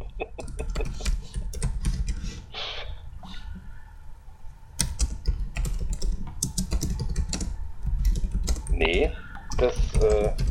[8.73, 9.12] nee,
[9.59, 9.77] das.
[10.03, 10.50] Äh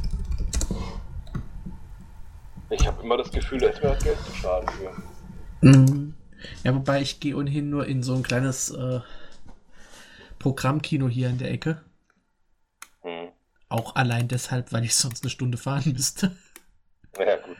[2.70, 5.68] ich habe immer das Gefühl, da ist mir das Geld zu schade für.
[5.68, 6.14] Mhm.
[6.64, 9.02] Ja, wobei ich gehe ohnehin nur in so ein kleines äh,
[10.38, 11.82] Programmkino hier in der Ecke.
[13.02, 13.30] Hm.
[13.68, 16.36] Auch allein deshalb, weil ich sonst eine Stunde fahren müsste.
[17.18, 17.58] Ja, gut.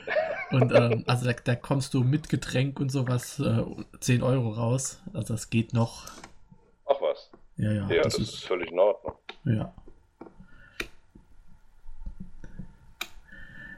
[0.52, 3.64] Und ähm, also da, da, kommst du mit Getränk und sowas äh,
[4.00, 5.02] 10 Euro raus.
[5.14, 6.06] Also das geht noch.
[6.86, 7.32] Ach was.
[7.58, 7.90] Ja, ja.
[7.90, 9.16] Ja, das, das ist, ist völlig in Ordnung.
[9.44, 9.74] Ja.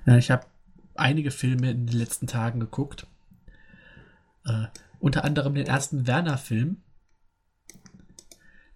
[0.06, 0.45] Ja, ich habe
[1.02, 3.07] einige Filme in den letzten Tagen geguckt.
[4.45, 4.68] Äh,
[4.99, 6.84] unter anderem den ersten Werner-Film,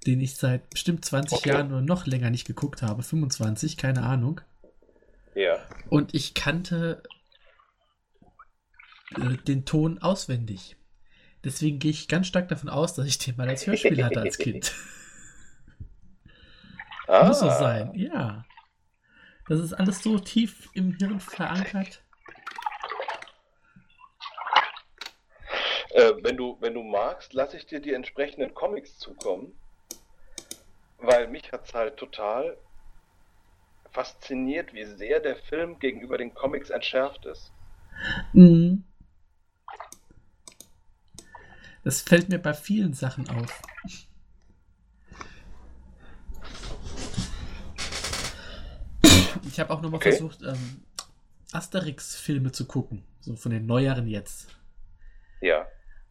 [0.06, 1.50] den ich seit bestimmt 20 okay.
[1.50, 3.04] Jahren oder noch länger nicht geguckt habe.
[3.04, 4.42] 25, keine Ahnung.
[5.36, 5.58] Ja.
[5.90, 7.04] Und ich kannte
[9.18, 10.78] äh, den Ton auswendig.
[11.44, 14.38] Deswegen gehe ich ganz stark davon aus, dass ich den mal als Hörspiel hatte als
[14.38, 14.74] Kind.
[17.08, 17.24] ah.
[17.28, 18.46] Muss so sein, ja.
[19.48, 22.02] Das ist alles so tief im Hirn verankert.
[25.92, 29.58] Äh, wenn, du, wenn du magst, lasse ich dir die entsprechenden Comics zukommen.
[30.98, 32.58] Weil mich hat es halt total
[33.92, 37.52] fasziniert, wie sehr der Film gegenüber den Comics entschärft ist.
[38.34, 38.84] Mhm.
[41.84, 43.62] Das fällt mir bei vielen Sachen auf.
[49.48, 50.12] Ich habe auch nochmal okay.
[50.12, 50.84] versucht, ähm,
[51.54, 53.04] Asterix-Filme zu gucken.
[53.22, 54.50] So von den neueren jetzt.
[55.42, 55.66] Ja.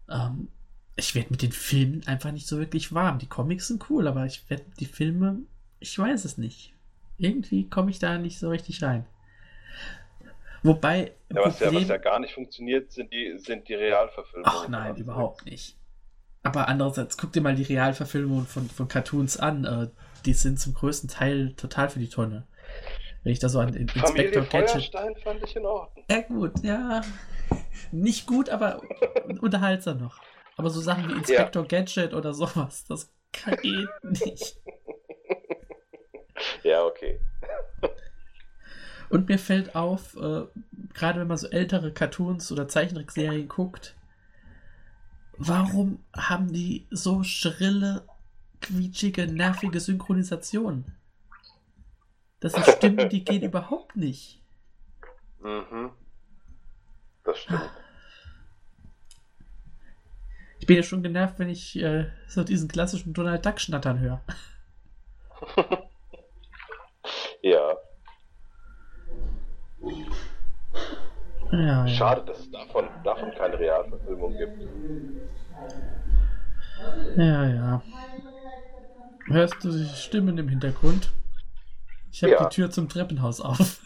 [0.09, 0.48] Ähm,
[0.97, 3.18] ich werde mit den Filmen einfach nicht so wirklich warm.
[3.18, 5.40] Die Comics sind cool, aber ich werde die Filme,
[5.81, 6.72] ich weiß es nicht.
[7.18, 9.06] Irgendwie komme ich da nicht so richtig rein.
[10.62, 11.12] Wobei.
[11.31, 14.51] Ja, was, Problem, ja, was ja gar nicht funktioniert, sind die, sind die Realverfilmungen.
[14.51, 15.76] Ach nein, überhaupt nicht.
[16.43, 19.64] Aber andererseits, guck dir mal die Realverfilmungen von, von Cartoons an.
[19.64, 19.89] Äh,
[20.24, 22.47] die sind zum größten Teil total für die Tonne.
[23.22, 24.70] Wenn ich da so an Inspektor Familie Gadget.
[24.70, 26.05] Feuerstein fand ich in Ordnung.
[26.10, 27.02] Ja, gut, ja.
[27.93, 28.82] Nicht gut, aber
[29.40, 30.20] unterhaltsam noch.
[30.56, 31.69] Aber so Sachen wie Inspektor ja.
[31.69, 34.61] Gadget oder sowas, das geht nicht.
[36.62, 37.20] Ja, okay.
[39.11, 40.47] Und mir fällt auf, äh,
[40.93, 43.94] gerade wenn man so ältere Cartoons oder Zeichentrickserien guckt,
[45.36, 48.06] warum haben die so schrille,
[48.61, 50.85] quietschige, nervige Synchronisation?
[52.40, 54.43] Das sind Stimmen, die gehen überhaupt nicht.
[55.40, 55.90] Mhm.
[57.24, 57.70] Das stimmt.
[60.65, 64.23] Ich bin ja schon genervt, wenn ich äh, so diesen klassischen Donald Duck schnattern höre.
[67.43, 67.77] ja.
[71.53, 74.62] Ja, Schade, dass es davon, davon keine Realverfilmung gibt.
[77.19, 77.82] Ja, ja.
[79.27, 81.11] Hörst du die Stimmen im Hintergrund?
[82.11, 82.43] Ich habe ja.
[82.43, 83.82] die Tür zum Treppenhaus auf.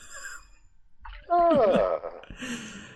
[1.28, 1.98] Ah.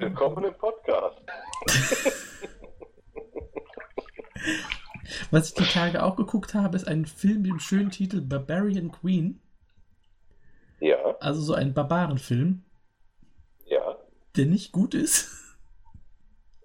[0.00, 1.18] Willkommen im Podcast.
[5.30, 8.90] Was ich die Tage auch geguckt habe, ist ein Film mit dem schönen Titel Barbarian
[8.90, 9.42] Queen.
[10.78, 11.18] Ja.
[11.20, 12.64] Also so ein Barbarenfilm.
[13.66, 13.98] Ja.
[14.36, 15.36] Der nicht gut ist.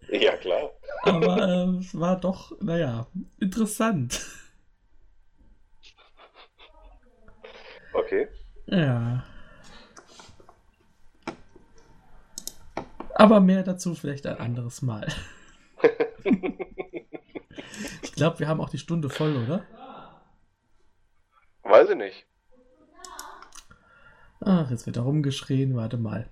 [0.07, 0.69] Ja, klar.
[1.01, 3.07] Aber äh, es war doch, naja,
[3.39, 4.23] interessant.
[7.91, 8.27] Okay.
[8.67, 9.25] Ja.
[13.15, 15.07] Aber mehr dazu vielleicht ein anderes Mal.
[18.03, 19.65] ich glaube, wir haben auch die Stunde voll, oder?
[21.63, 22.27] Weiß ich nicht.
[24.41, 25.75] Ach, jetzt wird da rumgeschrien.
[25.77, 26.27] Warte mal.